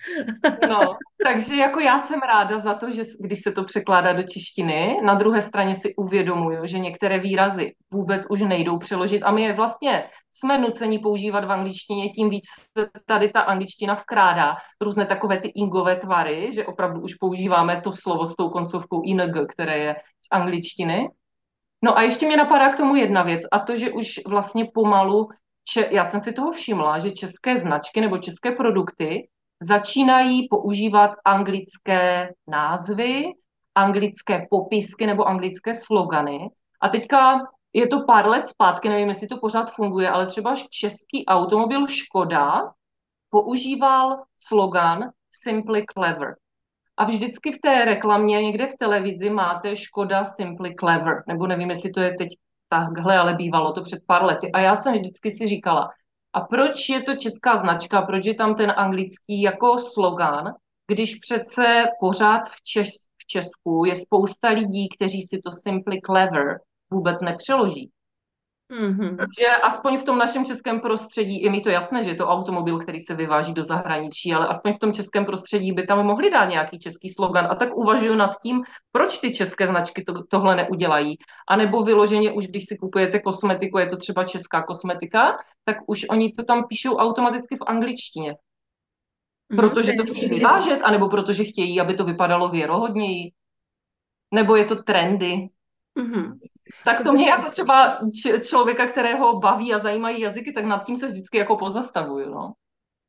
[0.69, 5.01] no, takže jako já jsem ráda za to, že když se to překládá do češtiny,
[5.05, 9.53] na druhé straně si uvědomuju, že některé výrazy vůbec už nejdou přeložit a my je
[9.53, 12.45] vlastně jsme nuceni používat v angličtině, tím víc
[12.79, 17.93] se tady ta angličtina vkrádá různé takové ty ingové tvary, že opravdu už používáme to
[17.93, 21.09] slovo s tou koncovkou ing, které je z angličtiny.
[21.83, 25.29] No a ještě mě napadá k tomu jedna věc a to, že už vlastně pomalu
[25.69, 29.29] če, já jsem si toho všimla, že české značky nebo české produkty
[29.63, 33.33] začínají používat anglické názvy,
[33.75, 36.49] anglické popisky nebo anglické slogany.
[36.81, 41.27] A teďka je to pár let zpátky, nevím, jestli to pořád funguje, ale třeba český
[41.27, 42.73] automobil Škoda
[43.31, 46.35] používal slogan Simply Clever.
[46.97, 51.91] A vždycky v té reklamě někde v televizi máte Škoda Simply Clever, nebo nevím, jestli
[51.91, 52.29] to je teď
[52.69, 54.53] takhle, ale bývalo to před pár lety.
[54.53, 55.91] A já jsem vždycky si říkala,
[56.33, 60.55] a proč je to česká značka, proč je tam ten anglický jako slogan,
[60.87, 62.89] když přece pořád v, Čes,
[63.23, 67.91] v Česku je spousta lidí, kteří si to simply clever vůbec nepřeloží.
[68.71, 69.17] Mm-hmm.
[69.17, 72.79] Takže aspoň v tom našem českém prostředí, je mi to jasné, že je to automobil,
[72.79, 76.45] který se vyváží do zahraničí, ale aspoň v tom českém prostředí by tam mohli dát
[76.45, 77.47] nějaký český slogan.
[77.51, 81.17] A tak uvažuji nad tím, proč ty české značky to, tohle neudělají.
[81.49, 86.07] A nebo vyloženě už, když si kupujete kosmetiku, je to třeba česká kosmetika, tak už
[86.11, 88.37] oni to tam píšou automaticky v angličtině.
[89.49, 89.61] Mhm.
[89.61, 93.33] Protože to chtějí vyvážet, anebo protože chtějí, aby to vypadalo věrohodněji.
[94.35, 95.49] Nebo je to trendy.
[95.99, 96.39] Mm-hmm.
[96.85, 98.01] Tak to mě jako třeba
[98.43, 102.53] člověka, kterého baví a zajímají jazyky, tak nad tím se vždycky jako pozastavuju, no.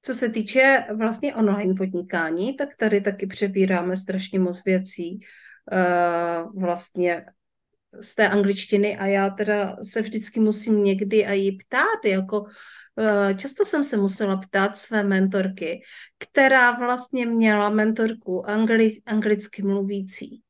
[0.02, 5.20] Co se týče vlastně online podnikání, tak tady taky přebíráme strašně moc věcí
[5.72, 7.26] uh, vlastně
[8.02, 12.48] z té angličtiny a já teda se vždycky musím někdy a jí ptát, jako uh,
[13.38, 15.82] často jsem se musela ptát své mentorky,
[16.18, 20.42] která vlastně měla mentorku angli, anglicky mluvící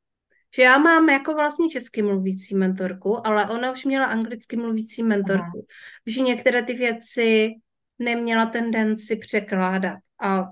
[0.56, 5.58] že já mám jako vlastně česky mluvící mentorku, ale ona už měla anglicky mluvící mentorku,
[5.58, 5.66] Aha.
[6.06, 7.54] že některé ty věci
[8.00, 10.50] neměla tendenci překládat a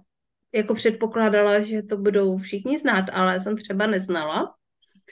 [0.53, 4.53] jako předpokládala, že to budou všichni znát, ale jsem třeba neznala.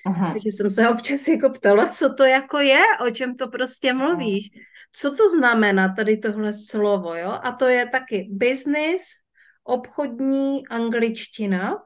[0.05, 0.31] Aha.
[0.33, 4.49] Takže jsem se občas jako ptala, co to jako je, o čem to prostě mluvíš.
[4.91, 7.39] Co to znamená tady tohle slovo, jo?
[7.43, 9.01] A to je taky business,
[9.63, 11.77] obchodní angličtina,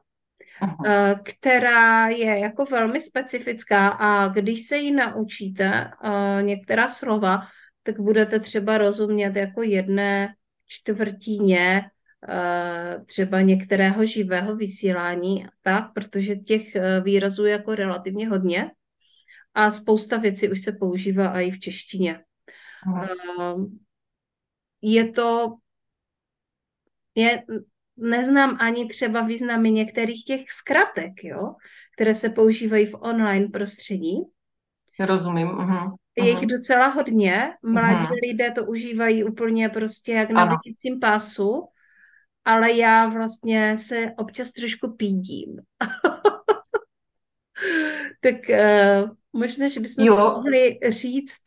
[0.62, 0.86] uh,
[1.22, 7.42] která je jako velmi specifická a když se ji naučíte, uh, některá slova,
[7.82, 10.34] tak budete třeba rozumět jako jedné
[10.66, 11.82] čtvrtině
[12.28, 18.70] uh, třeba některého živého vysílání, tak, protože těch výrazů je jako relativně hodně
[19.54, 22.24] a spousta věcí už se používá i v češtině.
[22.86, 23.64] Uh,
[24.82, 25.56] je to
[27.14, 27.42] je,
[28.00, 31.54] neznám ani třeba významy některých těch zkratek, jo,
[31.96, 34.22] které se používají v online prostředí.
[35.00, 35.48] Rozumím.
[35.48, 35.94] Uh-huh.
[36.16, 37.52] Je jich docela hodně.
[37.62, 38.28] Mladí uh-huh.
[38.28, 41.68] lidé to užívají úplně prostě jak na vidícím pásu,
[42.44, 45.56] ale já vlastně se občas trošku pídím.
[48.22, 50.14] tak uh, možná, že bychom jo.
[50.14, 51.40] si mohli říct,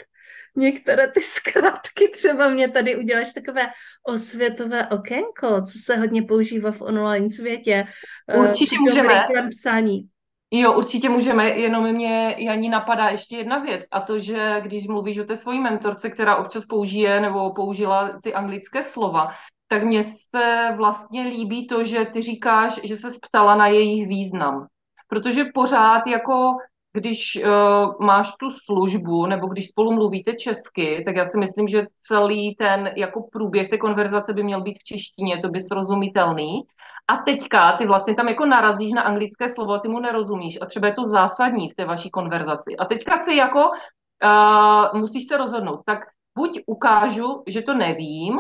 [0.56, 3.62] některé ty zkrátky, třeba mě tady uděláš takové
[4.08, 7.86] osvětové okénko, co se hodně používá v online světě.
[8.28, 9.26] Eh, určitě můžeme.
[9.50, 10.10] psání.
[10.56, 15.20] Jo, určitě můžeme, jenom mě, Janí, napadá ještě jedna věc a to, že když mluvíš
[15.20, 19.28] o té svojí mentorce, která občas použije nebo použila ty anglické slova,
[19.68, 24.68] tak mně se vlastně líbí to, že ty říkáš, že se ptala na jejich význam.
[25.08, 26.58] Protože pořád jako
[26.94, 31.88] když uh, máš tu službu nebo když spolu mluvíte česky, tak já si myslím, že
[32.02, 36.62] celý ten jako průběh té konverzace by měl být v češtině, to by srozumitelný.
[37.08, 40.88] A teďka ty vlastně tam jako narazíš na anglické slovo, ty mu nerozumíš a třeba
[40.88, 42.78] je to zásadní v té vaší konverzaci.
[42.78, 46.00] A teďka si jako uh, musíš se rozhodnout, tak
[46.38, 48.40] buď ukážu, že to nevím,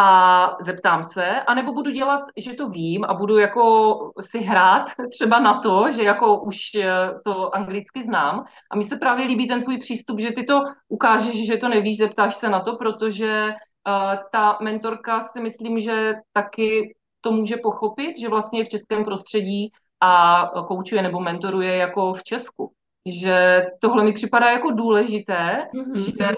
[0.00, 5.40] a zeptám se, anebo budu dělat, že to vím a budu jako si hrát třeba
[5.40, 6.88] na to, že jako už eh,
[7.24, 8.44] to anglicky znám.
[8.70, 11.98] A mi se právě líbí ten tvůj přístup, že ty to ukážeš, že to nevíš,
[11.98, 18.18] zeptáš se na to, protože uh, ta mentorka si myslím, že taky to může pochopit,
[18.18, 22.72] že vlastně je v českém prostředí a koučuje nebo mentoruje jako v Česku.
[23.06, 26.18] Že tohle mi připadá jako důležité, mm-hmm.
[26.18, 26.28] že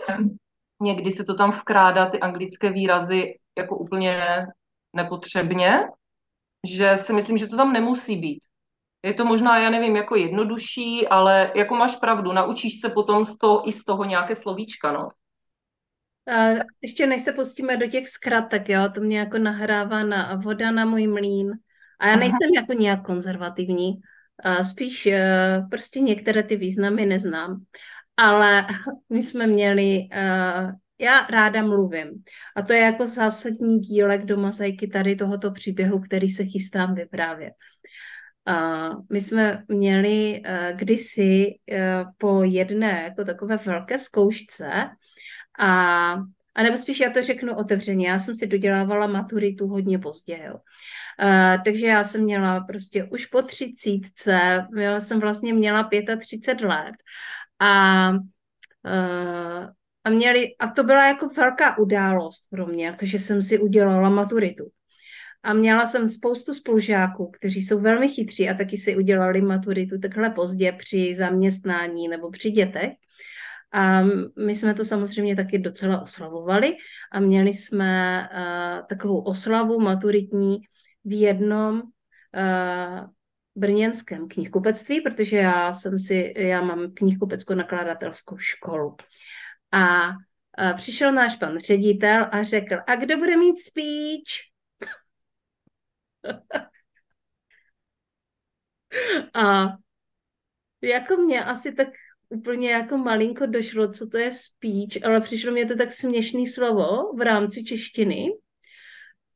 [0.82, 4.46] někdy se to tam vkrádá, ty anglické výrazy, jako úplně
[4.92, 5.80] nepotřebně,
[6.68, 8.40] že si myslím, že to tam nemusí být.
[9.02, 13.38] Je to možná, já nevím, jako jednodušší, ale jako máš pravdu, naučíš se potom z
[13.38, 15.08] toho, i z toho nějaké slovíčka, no.
[16.36, 20.70] A ještě než se pustíme do těch zkratek, jo, to mě jako nahrává na voda
[20.70, 21.50] na můj mlín.
[21.98, 22.52] A já nejsem Aha.
[22.54, 24.00] jako nějak konzervativní,
[24.44, 27.64] a spíš uh, prostě některé ty významy neznám.
[28.16, 28.66] Ale
[29.08, 32.24] my jsme měli uh, já ráda mluvím.
[32.56, 37.52] A to je jako zásadní dílek do mozaiky tady tohoto příběhu, který se chystám vyprávět.
[38.48, 44.70] Uh, my jsme měli uh, kdysi uh, po jedné jako takové velké zkoušce
[45.58, 46.14] a
[46.54, 50.54] a nebo spíš já to řeknu otevřeně, já jsem si dodělávala maturitu hodně pozdě, jo.
[50.54, 56.94] Uh, takže já jsem měla prostě už po třicítce, já jsem vlastně měla 35 let
[57.58, 59.66] a uh,
[60.04, 64.64] a, měli, a to byla jako velká událost pro mě, jakože jsem si udělala maturitu.
[65.42, 70.30] A měla jsem spoustu spolužáků, kteří jsou velmi chytří a taky si udělali maturitu takhle
[70.30, 72.92] pozdě při zaměstnání nebo při dětech.
[73.72, 74.02] A
[74.46, 76.76] my jsme to samozřejmě taky docela oslavovali
[77.12, 80.58] a měli jsme uh, takovou oslavu maturitní
[81.04, 83.10] v jednom uh,
[83.56, 88.96] brněnském knihkupectví, protože já jsem si, já mám knihkupeckou nakladatelskou školu.
[89.72, 90.10] A,
[90.76, 94.50] přišel náš pan ředitel a řekl, a kdo bude mít speech?
[99.34, 99.76] a
[100.82, 101.88] jako mě asi tak
[102.28, 107.12] úplně jako malinko došlo, co to je speech, ale přišlo mě to tak směšný slovo
[107.16, 108.26] v rámci češtiny,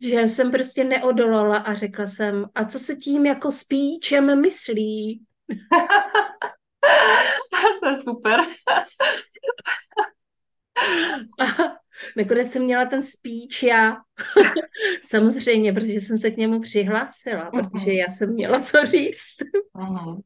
[0.00, 5.24] že jsem prostě neodolala a řekla jsem, a co se tím jako speechem myslí?
[7.80, 8.40] to je super.
[12.16, 13.96] Nakonec jsem měla ten speech já.
[15.02, 17.70] Samozřejmě, protože jsem se k němu přihlásila, uh-huh.
[17.70, 19.36] protože já jsem měla co říct
[19.76, 20.20] uh-huh.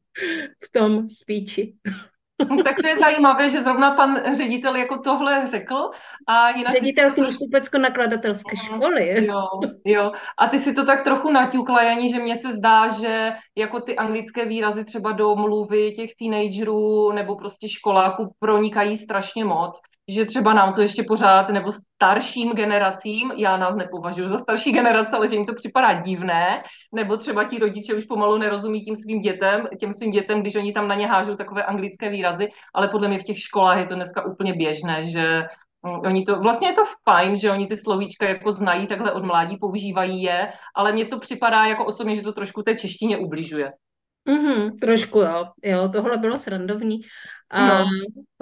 [0.63, 1.73] v tom speechi.
[2.63, 5.89] tak to je zajímavé, že zrovna pan ředitel jako tohle řekl.
[6.27, 9.25] A jinak ředitel knihkupecko-nakladatelské školy.
[9.25, 9.43] Jo,
[9.85, 10.11] jo.
[10.37, 13.95] A ty si to tak trochu naťukla, Janí, že mně se zdá, že jako ty
[13.95, 20.53] anglické výrazy třeba do mluvy těch teenagerů nebo prostě školáků pronikají strašně moc že třeba
[20.53, 25.35] nám to ještě pořád, nebo starším generacím, já nás nepovažuji za starší generace, ale že
[25.35, 26.63] jim to připadá divné,
[26.95, 30.73] nebo třeba ti rodiče už pomalu nerozumí tím svým dětem, těm svým dětem, když oni
[30.73, 33.95] tam na ně hážou takové anglické výrazy, ale podle mě v těch školách je to
[33.95, 35.43] dneska úplně běžné, že
[35.83, 39.23] mm, Oni to, vlastně je to fajn, že oni ty slovíčka jako znají takhle od
[39.23, 43.71] mládí, používají je, ale mně to připadá jako osobně, že to trošku té češtině ubližuje.
[44.27, 46.99] Mm-hmm, trošku jo, jo, tohle bylo srandovní
[47.49, 47.85] a No.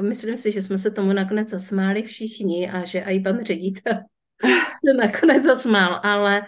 [0.01, 3.93] myslím si, že jsme se tomu nakonec zasmáli všichni a že i pan ředitel
[4.85, 6.41] se nakonec zasmál, ale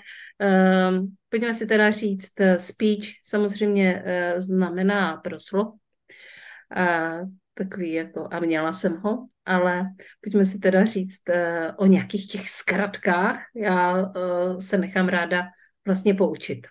[0.91, 8.39] um, pojďme si teda říct, eh, speech samozřejmě uh, znamená proslov, uh, takový jako, a
[8.39, 9.85] měla jsem ho, ale
[10.21, 11.35] pojďme si teda říct uh,
[11.77, 15.43] o nějakých těch zkratkách, já uh, se nechám ráda
[15.85, 16.67] vlastně poučit.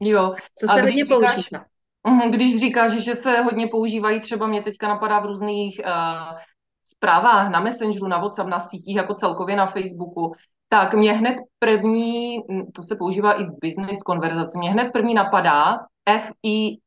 [0.00, 0.34] Jo.
[0.58, 1.64] Co se hodně používá?
[2.06, 6.38] Mhm, Když říkáš, že se hodně používají, třeba mě teďka napadá v různých uh,
[6.84, 10.34] zprávách na Messengeru, na WhatsApp, na sítích, jako celkově na Facebooku,
[10.68, 15.14] tak mě hned první, mm, to se používá i v business konverzaci, mě hned první
[15.14, 16.80] napadá F-I-Y-I,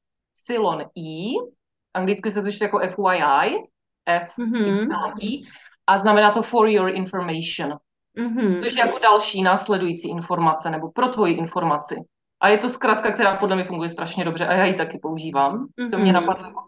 [1.94, 3.58] anglicky se to čte jako FYI,
[4.38, 5.44] Mhm, F-Y-I,
[5.88, 7.78] a znamená to for your information,
[8.18, 8.60] mhm.
[8.60, 11.96] což je jako další následující informace, nebo pro tvoji informaci.
[12.44, 15.68] A je to zkratka, která podle mě funguje strašně dobře a já ji taky používám.
[15.92, 16.14] To mě Mhm.
[16.14, 16.46] napadlo.
[16.48, 16.60] jako.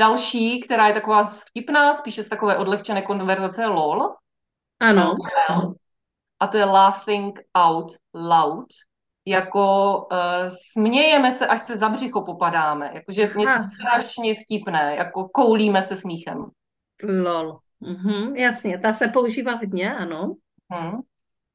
[0.00, 4.14] Další, která je taková vtipná, spíše z takové odlehčené konverzace, LOL.
[4.80, 5.14] Ano.
[6.40, 8.66] A to je laughing out loud.
[9.26, 10.18] Jako uh,
[10.72, 12.90] smějeme se, až se za břicho popadáme.
[12.94, 13.58] Jakože něco Aha.
[13.62, 16.46] strašně vtipné, jako koulíme se smíchem.
[17.24, 17.58] Lol.
[17.80, 20.34] Mhm, jasně, ta se používá hodně, ano.
[20.74, 21.00] Hm.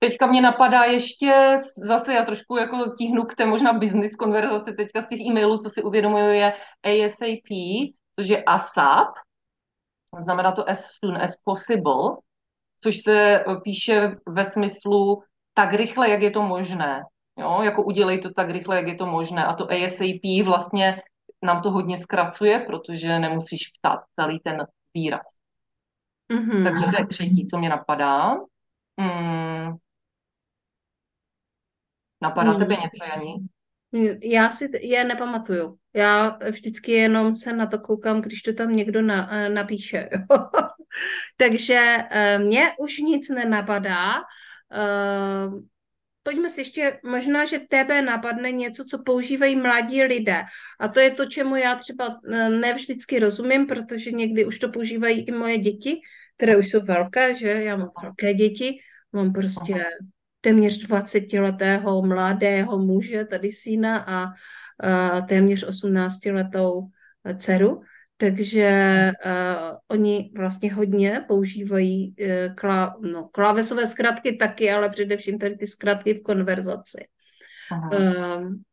[0.04, 1.56] Teďka mě napadá ještě,
[1.88, 5.70] zase já trošku jako tíhnu k té možná business konverzaci teďka z těch e-mailů, co
[5.70, 7.48] si uvědomuju, je ASAP,
[8.20, 9.08] což je ASAP,
[10.20, 12.18] znamená to as soon as possible,
[12.84, 15.24] což se píše ve smyslu
[15.54, 17.04] tak rychle, jak je to možné.
[17.40, 19.46] Jo, jako udělej to tak rychle, jak je to možné.
[19.46, 21.02] A to ASAP vlastně
[21.44, 25.28] nám to hodně zkracuje, protože nemusíš ptát celý ten výraz.
[26.34, 26.64] Mhm.
[26.64, 28.36] Takže to je třetí, co mě napadá.
[29.00, 29.78] Hmm.
[32.22, 32.60] Napadá Hmm.
[32.60, 33.36] tebe něco, Janí?
[34.24, 35.78] Já si je nepamatuju.
[35.94, 40.10] Já vždycky jenom se na to koukám, když to tam někdo na, eh, napíše.
[41.38, 44.14] Takže eh, mě už nic nenapadá.
[44.74, 45.72] Eh,
[46.24, 50.44] Pojďme si ještě, možná, že tebe napadne něco, co používají mladí lidé.
[50.80, 55.28] A to je to, čemu já třeba eh, nevždycky rozumím, protože někdy už to používají
[55.28, 56.02] i moje děti,
[56.38, 57.50] které už jsou velké, že?
[57.50, 58.80] Já mám velké děti,
[59.14, 59.86] mám prostě
[60.42, 64.26] téměř 20-letého mladého muže, tady syna a,
[64.88, 66.88] a téměř 18-letou
[67.38, 67.82] dceru.
[68.18, 75.58] Takže uh, oni vlastně hodně používají uh, klá, no, klávesové zkratky taky, ale především tady
[75.58, 77.08] ty zkratky v konverzaci.
[77.72, 78.64] Um,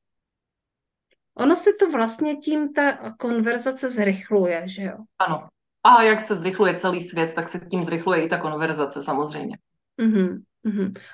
[1.34, 4.96] ono se to vlastně tím ta konverzace zrychluje, že jo?
[5.18, 5.48] Ano.
[5.84, 9.58] A jak se zrychluje celý svět, tak se tím zrychluje i ta konverzace samozřejmě.
[9.96, 10.42] Mhm.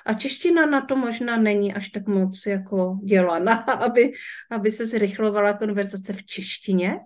[0.05, 3.53] A čeština na to možná není až tak moc jako dělaná,
[3.85, 4.11] aby,
[4.51, 6.99] aby se zrychlovala konverzace v češtině.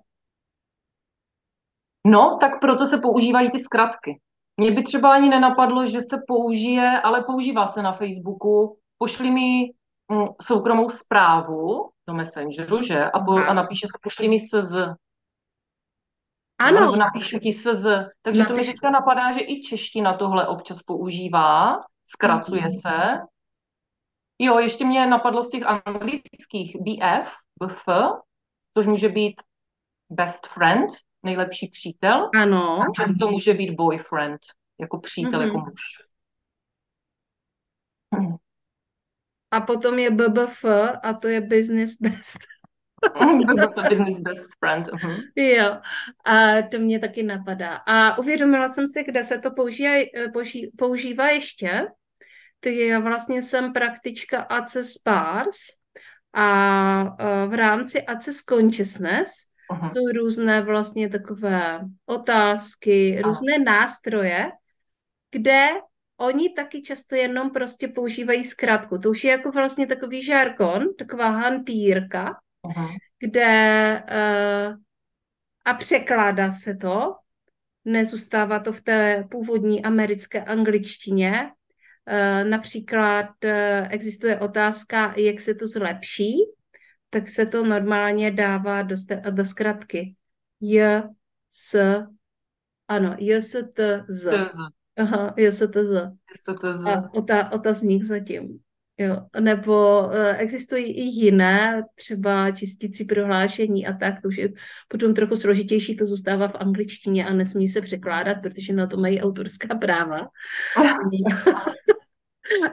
[2.08, 4.20] No, tak proto se používají ty zkratky.
[4.58, 8.78] Mně by třeba ani nenapadlo, že se použije, ale používá se na Facebooku.
[8.98, 9.72] Pošli mi
[10.12, 13.06] mm, soukromou zprávu do Messengeru, že?
[13.06, 14.76] A, po, a napíše se, pošli mi SZ.
[16.60, 17.88] Ano, nebo napíšu ti SZ.
[18.22, 21.80] Takže to mi teďka napadá, že i čeština tohle občas používá,
[22.10, 22.70] zkracuje Mhm.
[22.72, 23.18] se.
[24.40, 27.32] Jo, ještě mě napadlo z těch anglických BF,
[27.62, 27.84] BF,
[28.78, 29.42] což může být
[30.10, 30.88] best friend,
[31.24, 32.30] nejlepší přítel.
[32.36, 34.40] ano, A často může být boyfriend,
[34.80, 35.48] jako přítel, Mhm.
[35.48, 35.82] jako muž.
[39.52, 40.66] a potom je BBF
[41.04, 42.38] a to je business best.
[43.90, 44.88] Business best friend.
[44.94, 45.16] mhm.
[45.36, 45.78] Jo,
[46.26, 47.76] a to mě taky napadá.
[47.76, 49.92] A uvědomila jsem si, kde se to používá,
[50.34, 51.88] použí, používá ještě.
[52.60, 55.58] Tak já vlastně jsem praktička Access Bars
[56.34, 59.32] a e, v rámci Access Consciousness
[59.72, 59.82] Mhm.
[59.84, 64.52] jsou různé vlastně takové otázky, různé nástroje,
[65.32, 65.68] kde
[66.18, 68.98] oni taky často jenom prostě používají zkratku.
[68.98, 72.38] To už je jako vlastně takový žargon, taková hantýrka,
[72.68, 72.88] Mhm.
[73.20, 73.48] kde
[74.12, 74.76] uh,
[75.66, 77.16] a překládá se to,
[77.86, 81.52] nezůstává to v té původní americké angličtině.
[82.10, 83.52] Uh, například uh,
[83.90, 86.34] existuje otázka, jak se to zlepší,
[87.10, 88.96] tak se to normálně dává do,
[89.30, 90.16] do zkratky.
[90.62, 91.04] J,
[91.52, 92.02] S,
[92.88, 94.50] ano, J, S, T, Z.
[94.98, 96.12] Aha, J, S, T, Z.
[96.36, 96.86] STZ.
[96.86, 98.60] A ota, otazník zatím.
[99.00, 99.18] Jo.
[99.40, 104.50] Nebo uh, existují i jiné, třeba čistící prohlášení a tak, to už je
[104.88, 109.22] potom trochu složitější, to zůstává v angličtině a nesmí se překládat, protože na to mají
[109.22, 110.28] autorská práva.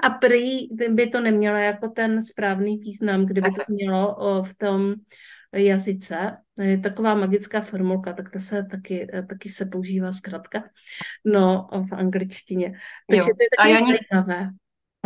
[0.03, 4.95] A prý by to nemělo jako ten správný význam, kdyby to mělo v tom
[5.53, 6.37] jazyce.
[6.62, 10.64] Je taková magická formulka, tak to se taky, taky se používá zkrátka.
[11.24, 12.72] No, v angličtině.
[13.11, 13.37] Takže jo.
[13.37, 14.51] to je zajímavé.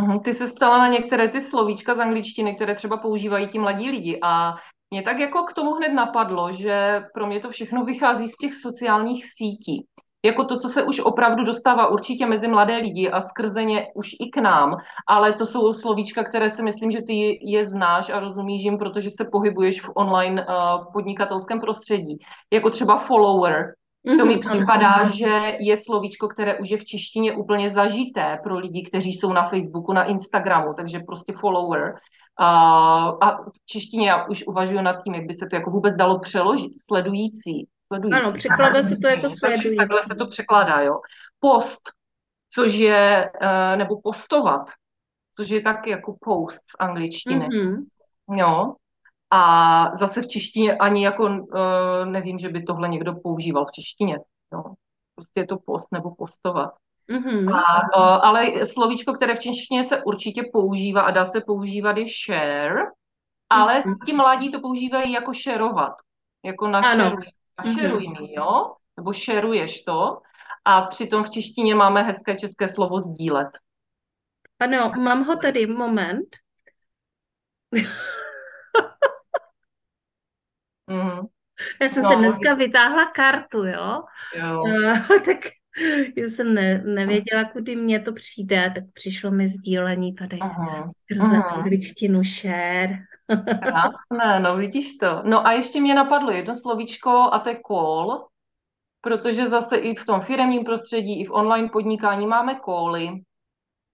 [0.01, 3.91] Mhm, ty se stala na některé ty slovíčka z angličtiny, které třeba používají ti mladí
[3.91, 4.55] lidi a
[4.91, 8.55] mě tak jako k tomu hned napadlo, že pro mě to všechno vychází z těch
[8.55, 9.87] sociálních sítí
[10.25, 14.11] jako to, co se už opravdu dostává určitě mezi mladé lidi a skrze ně už
[14.21, 14.77] i k nám,
[15.09, 19.11] ale to jsou slovíčka, které si myslím, že ty je znáš a rozumíš jim, protože
[19.11, 22.19] se pohybuješ v online uh, podnikatelském prostředí.
[22.53, 23.75] Jako třeba follower.
[24.07, 28.59] To mi mhm, připadá, že je slovíčko, které už je v češtině úplně zažité pro
[28.59, 31.83] lidi, kteří jsou na Facebooku, na Instagramu, takže prostě follower.
[32.41, 32.47] Uh,
[33.21, 36.19] a v češtině já už uvažuji nad tím, jak by se to jako vůbec dalo
[36.19, 36.73] přeložit.
[36.87, 38.21] Sledující sledující.
[38.21, 39.77] Ano, překládá se to jako sledující.
[39.77, 41.01] Takhle se to překládá, jo.
[41.41, 41.83] Post,
[42.55, 44.71] což je, uh, nebo postovat,
[45.37, 47.49] což je tak jako post z angličtiny.
[47.49, 47.77] Mm-hmm.
[48.37, 48.75] Jo.
[49.31, 51.39] A zase v češtině ani jako uh,
[52.05, 54.19] nevím, že by tohle někdo používal v češtině.
[54.53, 54.63] Jo.
[55.15, 56.71] Prostě je to post nebo postovat.
[57.11, 57.55] Mm-hmm.
[57.55, 62.05] A, uh, ale slovíčko, které v češtině se určitě používá a dá se používat je
[62.27, 62.81] share,
[63.49, 63.97] ale mm-hmm.
[64.07, 65.93] ti mladí to používají jako šerovat,
[66.45, 67.25] jako našeruj,
[67.57, 68.21] a šeruj mm-hmm.
[68.21, 68.75] mi, jo?
[68.97, 70.21] Nebo šeruješ to.
[70.65, 73.49] A přitom v češtině máme hezké české slovo sdílet.
[74.61, 76.29] Ano, mám ho tady, moment.
[80.91, 81.27] Mm.
[81.81, 84.03] Já jsem no, se dneska vytáhla kartu, jo?
[84.35, 84.63] jo.
[84.63, 85.37] Uh, tak
[86.17, 90.91] jsem ne, nevěděla, kudy mě to přijde, tak přišlo mi sdílení tady uh-huh.
[91.05, 92.99] skrze angličtinu share.
[93.63, 95.23] Krásné, no vidíš to.
[95.25, 98.27] No a ještě mě napadlo jedno slovíčko a to je call,
[99.01, 103.09] protože zase i v tom firmním prostředí, i v online podnikání máme cally,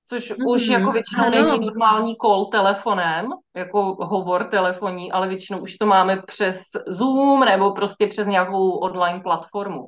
[0.09, 0.49] což mm-hmm.
[0.49, 1.31] už jako většinou ano.
[1.31, 3.27] není normální call telefonem,
[3.57, 9.21] jako hovor telefoní, ale většinou už to máme přes Zoom nebo prostě přes nějakou online
[9.21, 9.87] platformu.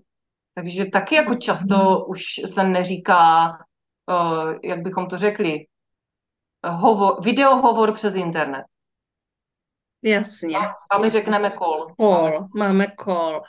[0.55, 2.05] Takže taky jako často mm-hmm.
[2.09, 5.67] už se neříká, uh, jak bychom to řekli,
[6.67, 8.65] hovor, videohovor přes internet.
[10.03, 10.59] Jasně.
[10.91, 11.87] A my řekneme kol.
[11.97, 13.43] Kol, máme kol.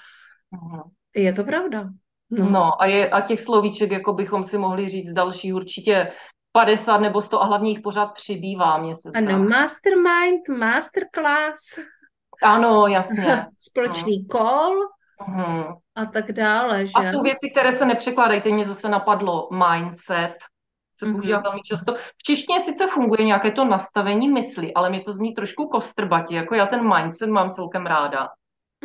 [0.52, 0.82] Mhm.
[1.16, 1.90] Je to pravda.
[2.30, 2.50] No.
[2.50, 6.12] no a, je, a těch slovíček, jako bychom si mohli říct další určitě
[6.52, 9.20] 50 nebo 100 a hlavně jich pořád přibývá, mě se zdá.
[9.20, 11.80] Ano, mastermind, masterclass.
[12.44, 13.46] Ano, jasně.
[13.58, 14.40] Společný no.
[14.40, 14.76] call
[15.28, 15.78] uh-huh.
[15.96, 16.88] a tak dále.
[16.88, 16.94] Že?
[16.96, 18.42] A jsou věci, které se nepřekládají.
[18.42, 20.36] Teď mě zase napadlo mindset,
[21.00, 21.12] se mm-hmm.
[21.12, 21.96] používá velmi často.
[21.96, 26.56] V češtině sice funguje nějaké to nastavení mysli, ale mě to zní trošku kostrbatě, jako
[26.56, 28.28] já ten mindset mám celkem ráda.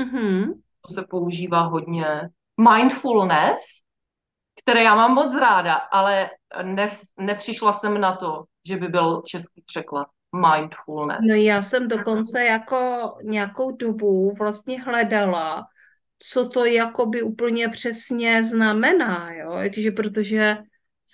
[0.01, 0.53] Mm-hmm.
[0.89, 2.29] To se používá hodně.
[2.61, 3.61] Mindfulness,
[4.63, 6.31] které já mám moc ráda, ale
[6.63, 10.07] ne, nepřišla jsem na to, že by byl český překlad.
[10.53, 11.21] Mindfulness.
[11.29, 15.67] No já jsem dokonce jako nějakou dobu vlastně hledala,
[16.19, 20.59] co to jakoby úplně přesně znamená, jo, takže protože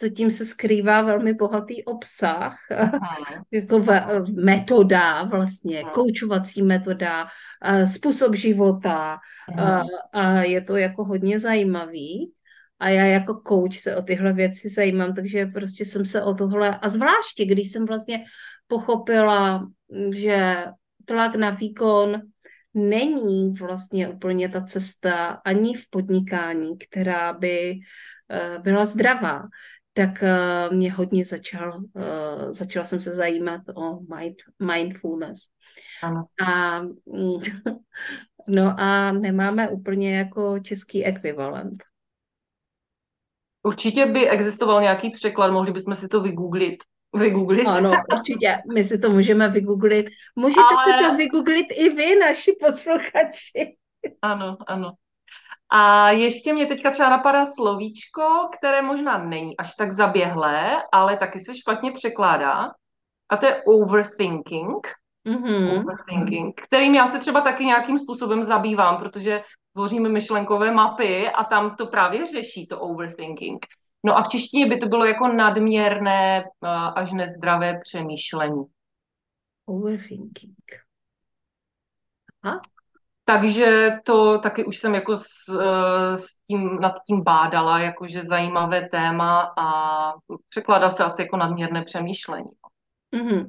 [0.00, 3.44] zatím se skrývá velmi bohatý obsah, Aha.
[3.50, 3.88] jako v,
[4.44, 5.90] metoda vlastně, Aha.
[5.90, 7.26] koučovací metoda,
[7.94, 9.18] způsob života
[9.58, 9.82] a,
[10.12, 12.32] a je to jako hodně zajímavý.
[12.80, 16.78] A já jako coach se o tyhle věci zajímám, takže prostě jsem se o tohle,
[16.78, 18.24] a zvláště když jsem vlastně
[18.66, 19.68] pochopila,
[20.14, 20.64] že
[21.04, 22.22] tlak na výkon
[22.74, 27.80] není vlastně úplně ta cesta ani v podnikání, která by
[28.30, 29.42] eh, byla zdravá
[29.92, 35.40] tak uh, mě hodně začal, uh, začala jsem se zajímat o mind, mindfulness.
[36.02, 36.24] Ano.
[36.46, 36.80] A,
[38.46, 41.82] no a nemáme úplně jako český ekvivalent.
[43.62, 46.76] Určitě by existoval nějaký překlad, mohli bychom si to vygooglit.
[47.14, 47.66] Vygooglit.
[47.66, 50.06] Ano, určitě, my si to můžeme vygooglit.
[50.36, 50.98] Můžete Ale...
[50.98, 53.76] si to vygooglit i vy, naši posluchači.
[54.22, 54.92] Ano, ano.
[55.72, 58.22] A ještě mě teďka třeba napadá slovíčko,
[58.58, 62.70] které možná není až tak zaběhlé, ale taky se špatně překládá.
[63.28, 64.86] A to je overthinking.
[65.26, 65.80] Mm-hmm.
[65.80, 69.42] Overthinking, kterým já se třeba taky nějakým způsobem zabývám, protože
[69.72, 73.66] tvoříme myšlenkové mapy a tam to právě řeší, to overthinking.
[74.04, 76.44] No a v češtině by to bylo jako nadměrné
[76.96, 78.62] až nezdravé přemýšlení.
[79.66, 80.56] Overthinking.
[82.42, 82.50] A?
[83.24, 88.88] Takže to taky už jsem jako s, eh, s tím, nad tím bádala, jakože zajímavé
[88.88, 89.66] téma a
[90.48, 92.50] překládá se asi jako nadměrné přemýšlení.
[93.14, 93.46] Mm-hmm.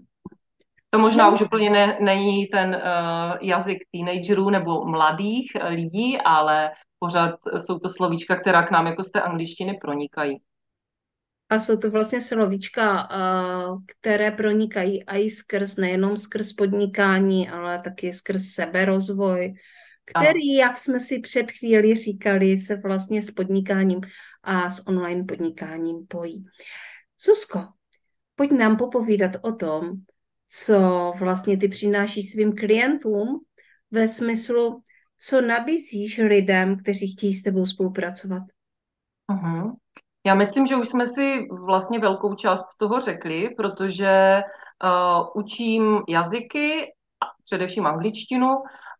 [0.93, 1.33] To možná no.
[1.33, 7.89] už úplně ne, není ten uh, jazyk teenagerů nebo mladých lidí, ale pořád jsou to
[7.89, 10.37] slovíčka, která k nám jako z té angličtiny pronikají.
[11.49, 13.09] A jsou to vlastně slovíčka,
[13.85, 19.53] které pronikají i skrz, nejenom skrz podnikání, ale taky skrz seberozvoj,
[20.05, 24.01] který, jak jsme si před chvíli říkali, se vlastně s podnikáním
[24.43, 26.45] a s online podnikáním pojí.
[27.17, 27.67] Susko,
[28.35, 29.91] pojď nám popovídat o tom,
[30.51, 33.39] co vlastně ty přinášíš svým klientům
[33.91, 34.81] ve smyslu,
[35.19, 38.43] co nabízíš lidem, kteří chtějí s tebou spolupracovat.
[39.31, 39.73] Uh-huh.
[40.25, 44.41] Já myslím, že už jsme si vlastně velkou část z toho řekli, protože
[44.83, 46.93] uh, učím jazyky,
[47.43, 48.47] především angličtinu,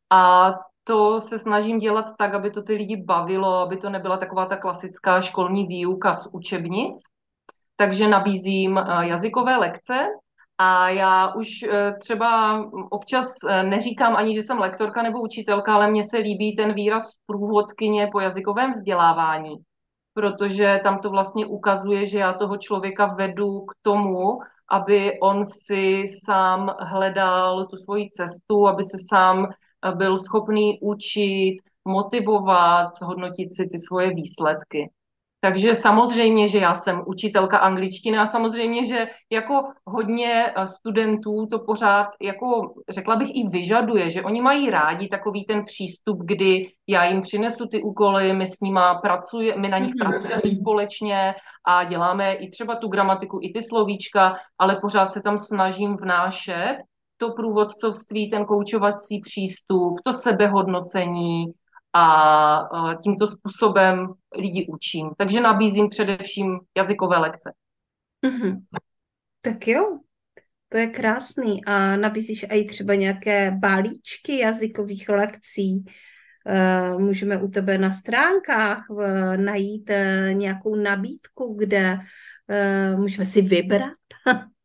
[0.10, 4.46] a to se snažím dělat tak, aby to ty lidi bavilo, aby to nebyla taková
[4.46, 7.02] ta klasická školní výuka z učebnic.
[7.76, 10.08] Takže nabízím uh, jazykové lekce,
[10.62, 13.26] a já už uh, třeba občas
[13.64, 18.20] neříkám ani, že jsem lektorka nebo učitelka, ale mně se líbí ten výraz průvodkyně po
[18.20, 19.56] jazykovém vzdělávání
[20.14, 24.40] protože tam to vlastně ukazuje, že já toho člověka vedu k tomu,
[24.70, 31.58] aby on si sám hledal tu svoji cestu, aby se sám eh, byl schopný učit,
[31.86, 34.90] motivovat, hodnotit si ty svoje výsledky.
[35.44, 41.60] Takže samozřejmě, že já jsem učitelka angličtiny a samozřejmě, že jako hodně eh, studentů to
[41.60, 47.06] pořád, jako řekla bych, i vyžaduje, že oni mají rádi takový ten přístup, kdy já
[47.06, 50.10] jim přinesu ty úkoly, my s nima pracuje, my na nich mm-hmm.
[50.10, 51.36] pracujeme společně
[51.68, 56.78] a děláme i třeba tu gramatiku, i ty slovíčka, ale pořád se tam snažím vnášet
[57.18, 61.46] to průvodcovství, ten koučovací přístup, to sebehodnocení,
[61.94, 65.10] a tímto způsobem lidi učím.
[65.18, 67.54] Takže nabízím především jazykové lekce.
[68.26, 68.62] Mm-hmm.
[69.42, 70.00] Tak jo,
[70.70, 71.66] to je krásný.
[71.66, 75.86] A nabízíš i třeba nějaké balíčky jazykových lekcí.
[76.46, 82.00] E, můžeme u tebe na stránkách e, najít e, nějakou nabídku, kde
[82.96, 83.94] můžeme si vybrat.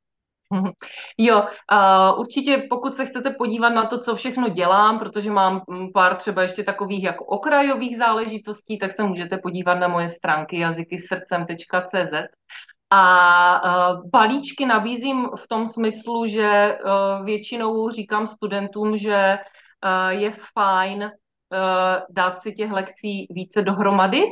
[1.19, 1.43] Jo,
[1.73, 6.17] uh, určitě pokud se chcete podívat na to, co všechno dělám, protože mám mm, pár
[6.17, 12.15] třeba ještě takových jako okrajových záležitostí, tak se můžete podívat na moje stránky jazykysrdcem.cz.
[12.91, 19.39] A uh, balíčky nabízím v tom smyslu, že uh, většinou říkám studentům, že
[19.85, 21.11] uh, je fajn uh,
[22.11, 24.23] dát si těch lekcí více dohromady,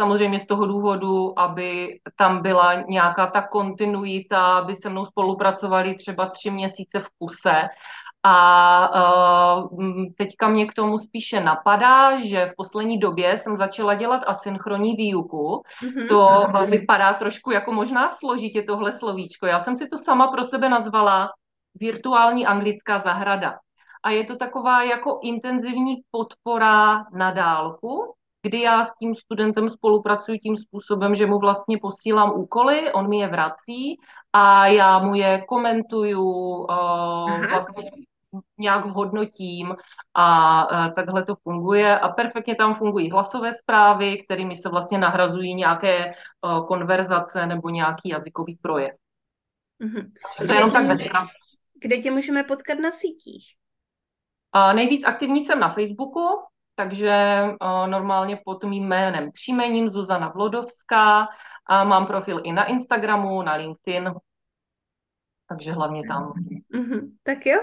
[0.00, 6.28] Samozřejmě z toho důvodu, aby tam byla nějaká ta kontinuita, aby se mnou spolupracovali třeba
[6.28, 7.68] tři měsíce v kuse.
[8.22, 8.90] A
[9.70, 14.96] uh, teďka mě k tomu spíše napadá, že v poslední době jsem začala dělat asynchronní
[14.96, 15.62] výuku.
[15.82, 16.08] Mm-hmm.
[16.08, 19.46] To uh, vypadá trošku jako možná složitě tohle slovíčko.
[19.46, 21.30] Já jsem si to sama pro sebe nazvala
[21.80, 23.58] virtuální anglická zahrada.
[24.02, 30.38] A je to taková jako intenzivní podpora na dálku, kdy já s tím studentem spolupracuji
[30.38, 33.96] tím způsobem, že mu vlastně posílám úkoly, on mi je vrací
[34.32, 37.90] a já mu je komentuju, uh, vlastně
[38.58, 39.76] nějak hodnotím
[40.14, 45.54] a uh, takhle to funguje a perfektně tam fungují hlasové zprávy, kterými se vlastně nahrazují
[45.54, 48.94] nějaké uh, konverzace nebo nějaký jazykový projev.
[49.82, 50.12] Mm-hmm.
[50.36, 50.86] To je jenom tak
[51.80, 53.54] Kde tě můžeme potkat na sítích?
[54.56, 56.20] Uh, nejvíc aktivní jsem na Facebooku,
[56.78, 57.12] takže
[57.62, 61.28] uh, normálně pod mým jménem příjmením Zuzana Vlodovská
[61.66, 64.10] a mám profil i na Instagramu, na LinkedIn,
[65.48, 66.32] takže hlavně tam.
[66.74, 67.10] Mm-hmm.
[67.22, 67.60] Tak jo,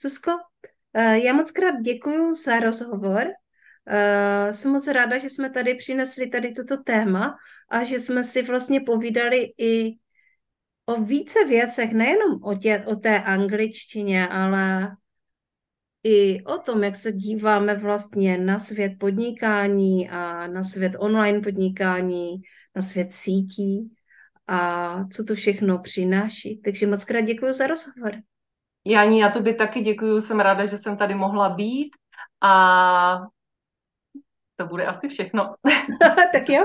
[0.00, 3.24] Zuzko, uh, já moc krát děkuji za rozhovor.
[3.26, 7.36] Uh, jsem moc ráda, že jsme tady přinesli tady toto téma
[7.70, 9.98] a že jsme si vlastně povídali i
[10.86, 14.96] o více věcech, nejenom o, tě, o té angličtině, ale
[16.06, 22.42] i o tom, jak se díváme vlastně na svět podnikání a na svět online podnikání,
[22.76, 23.94] na svět sítí
[24.46, 26.60] a co to všechno přináší.
[26.64, 28.12] Takže moc krát děkuji za rozhovor.
[28.84, 31.90] Jani, já tobě taky děkuji, jsem ráda, že jsem tady mohla být
[32.40, 33.20] a
[34.56, 35.54] to bude asi všechno.
[36.32, 36.64] tak jo,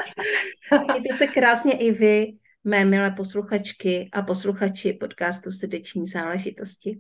[0.72, 2.34] mějte se krásně i vy,
[2.64, 7.00] mé milé posluchačky a posluchači podcastu Srdeční záležitosti.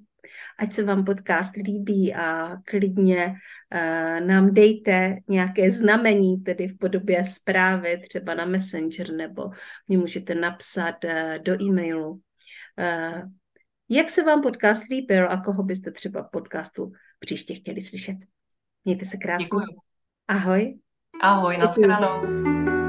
[0.57, 7.23] Ať se vám podcast líbí a klidně uh, nám dejte nějaké znamení, tedy v podobě
[7.23, 9.49] zprávy, třeba na Messenger, nebo
[9.87, 12.11] mě můžete napsat uh, do e-mailu.
[12.11, 13.29] Uh,
[13.89, 18.17] jak se vám podcast líbil a koho byste třeba podcastu příště chtěli slyšet?
[18.85, 19.45] Mějte se krásně.
[19.45, 19.65] Děkuji.
[20.27, 20.79] Ahoj.
[21.21, 22.80] Ahoj, na